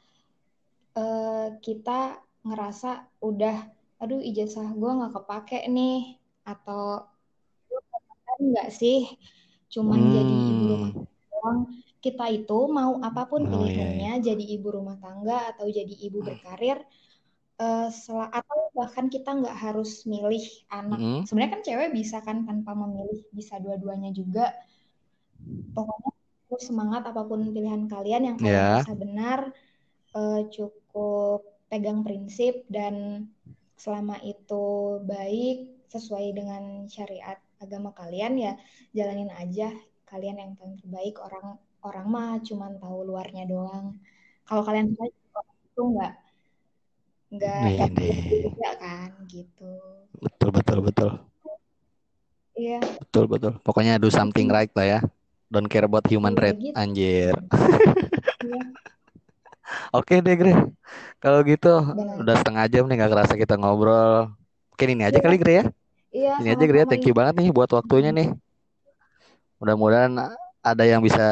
eh, 0.94 1.46
kita 1.66 2.22
ngerasa 2.46 3.11
udah 3.20 3.57
aduh 4.02 4.22
ijazah 4.22 4.70
gue 4.76 4.90
nggak 4.98 5.14
kepake 5.18 5.59
nih 5.72 6.20
atau 6.46 7.11
kan 8.26 8.38
nggak 8.52 8.70
sih? 8.70 8.98
Cuman 9.72 10.00
jadi 10.14 10.35
ibu 10.50 10.74
hmm. 10.79 10.90
doang 11.31 11.61
kita 12.04 12.24
itu 12.37 12.54
mau 12.78 12.92
apa 13.09 13.22
pun 13.30 13.42
Oh 13.42 13.64
iya, 13.66 13.87
iya. 13.92 14.09
pilihannya 14.09 14.11
jadi 14.28 14.44
ibu 14.54 14.68
rumah 14.76 14.96
tangga 15.04 15.35
atau 15.50 15.66
jadi 15.78 15.94
ibu 16.06 16.18
berkarir 16.28 16.78
eh, 17.62 17.88
sel- 18.04 18.32
atau 18.40 18.59
bahkan 18.78 19.06
kita 19.14 19.30
nggak 19.40 19.56
harus 19.64 19.90
milih 20.12 20.44
anak 20.78 21.00
Mm-mm. 21.00 21.26
sebenarnya 21.26 21.52
kan 21.56 21.62
cewek 21.68 21.88
bisa 21.98 22.16
kan 22.26 22.38
tanpa 22.48 22.70
memilih 22.82 23.18
bisa 23.38 23.54
dua-duanya 23.64 24.11
juga 24.20 24.42
pokoknya 25.74 26.11
terus 26.46 26.62
semangat 26.70 27.02
apa 27.11 27.22
pun 27.30 27.40
pilihan 27.54 27.85
kalian 27.94 28.22
yang 28.28 28.38
kalian 28.42 28.66
Ya. 28.66 28.76
rasa 28.76 28.92
benar 29.02 29.40
eh, 30.18 30.40
cukup 30.56 31.38
pegang 31.70 32.00
prinsip 32.06 32.54
dan 32.76 32.94
selama 33.82 34.16
itu 34.32 34.64
baik 35.12 35.56
sesuai 35.94 36.26
dengan 36.38 36.62
syariat 36.94 37.38
agama 37.64 37.90
kalian 38.00 38.32
ya 38.44 38.52
jalanin 38.96 39.30
aja 39.42 39.68
kalian 40.11 40.37
yang 40.42 40.52
paling 40.59 40.76
terbaik 40.82 41.14
orang 41.26 41.46
orang 41.88 42.07
mah 42.14 42.31
cuman 42.49 42.72
tahu 42.83 42.99
luarnya 43.09 43.42
doang 43.53 43.87
kalau 44.46 44.62
kalian 44.66 44.87
itu 45.66 45.81
nggak 45.92 46.11
nggak 47.35 47.62
Nih, 47.62 47.77
nggak 47.77 47.90
nih. 47.96 48.14
juga 48.42 48.68
kan 48.83 49.11
gitu 49.35 49.64
Betul, 50.22 50.49
betul, 50.57 50.79
betul. 50.87 51.11
iya 52.61 52.81
Betul, 53.01 53.25
betul. 53.31 53.53
Pokoknya 53.64 54.01
do 54.01 54.09
something 54.12 54.49
right 54.53 54.70
lah 54.77 54.87
ya. 54.99 55.01
Don't 55.53 55.68
care 55.70 55.87
about 55.87 56.05
human 56.11 56.35
iya 56.35 56.42
right, 56.42 56.59
gitu 56.64 56.75
anjir. 56.75 57.33
iya 58.44 58.61
Oke 59.96 60.14
deh, 60.25 60.35
Gre. 60.38 60.53
Kalau 61.22 61.40
gitu, 61.46 61.68
benar 61.96 62.20
udah 62.20 62.35
setengah 62.40 62.64
jam 62.72 62.85
nih 62.88 62.94
nggak 62.99 63.12
kerasa 63.14 63.35
kita 63.38 63.55
ngobrol. 63.61 64.31
Mungkin 64.75 64.88
ini 64.99 65.03
aja 65.09 65.18
iya 65.18 65.25
kali, 65.25 65.37
Gre 65.42 65.53
ya. 65.61 65.64
iya 66.16 66.31
Ini 66.40 66.49
aja, 66.55 66.64
Gre. 66.68 66.81
sama-sama 66.81 66.90
Thank 66.90 67.07
you 67.09 67.14
banget 67.16 67.35
nih 67.40 67.49
buat 67.57 67.70
waktunya 67.72 68.11
nih. 68.14 68.29
Mudah-mudahan 69.60 70.13
ada 70.67 70.83
yang 70.83 70.98
bisa 70.98 71.23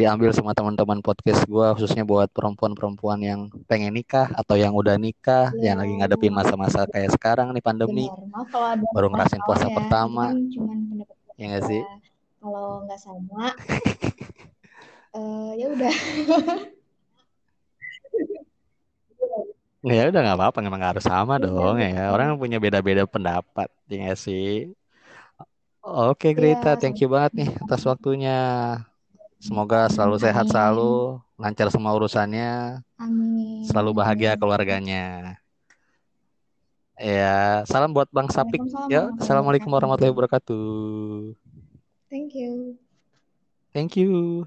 diambil 0.00 0.32
sama 0.32 0.56
teman-teman 0.56 1.04
podcast 1.04 1.44
gua, 1.44 1.76
khususnya 1.76 2.08
buat 2.08 2.32
perempuan-perempuan 2.32 3.20
yang 3.20 3.40
pengen 3.68 3.92
nikah 3.92 4.32
atau 4.32 4.56
yang 4.56 4.72
udah 4.72 4.96
nikah, 4.96 5.52
iya 5.60 5.76
yang 5.76 5.84
lagi 5.84 5.92
ngadepin 6.00 6.32
masa-masa 6.32 6.88
kayak 6.88 7.12
sekarang 7.12 7.52
nih 7.52 7.60
pandemi, 7.60 8.08
benar. 8.08 8.32
Maaf 8.32 8.48
kalau 8.48 8.68
ada 8.72 8.84
baru 8.96 9.06
ngerasain 9.12 9.44
puasa 9.44 9.68
ya. 9.68 9.76
pertama, 9.76 10.32
cuman 10.32 10.78
ya 11.36 11.44
nggak 11.52 11.64
sih? 11.68 11.82
kalau 12.38 12.86
nggak 12.86 13.00
sama 13.02 13.50
eh 15.18 15.50
ya 15.58 15.66
udah. 15.68 15.94
Ya 19.84 20.10
udah 20.10 20.20
nggak 20.24 20.38
apa-apa, 20.40 20.58
emang 20.64 20.80
nggak 20.80 20.92
harus 20.96 21.06
sama 21.06 21.36
iya 21.36 21.44
dong 21.44 21.76
ya. 21.78 22.10
Orang 22.10 22.40
punya 22.40 22.56
beda-beda 22.58 23.04
pendapat, 23.04 23.68
ya 23.86 24.16
sih? 24.16 24.72
Oke, 25.84 26.28
iya 26.28 26.36
Greta, 26.38 26.68
thank 26.80 26.98
you 27.00 27.08
banget 27.14 27.32
nih 27.38 27.48
atas 27.62 27.82
waktunya. 27.90 28.30
Semoga 29.38 29.86
selalu 29.92 30.16
sehat 30.18 30.44
amin 30.44 30.52
selalu, 30.52 31.22
lancar 31.38 31.68
semua 31.70 31.92
urusannya, 31.94 32.82
amin 32.98 33.62
selalu 33.68 33.90
bahagia 33.98 34.34
keluarganya. 34.40 35.38
Ya, 36.98 37.62
salam 37.70 37.94
buat 37.94 38.10
Bang 38.10 38.26
Sapik. 38.26 38.58
Ya, 38.90 39.14
Assalamualaikum 39.22 39.70
warahmatullahi 39.70 40.10
wabarakatuh. 40.10 40.66
thank 42.10 42.34
you 42.34 42.76
Thank 43.72 43.96
you. 43.96 44.46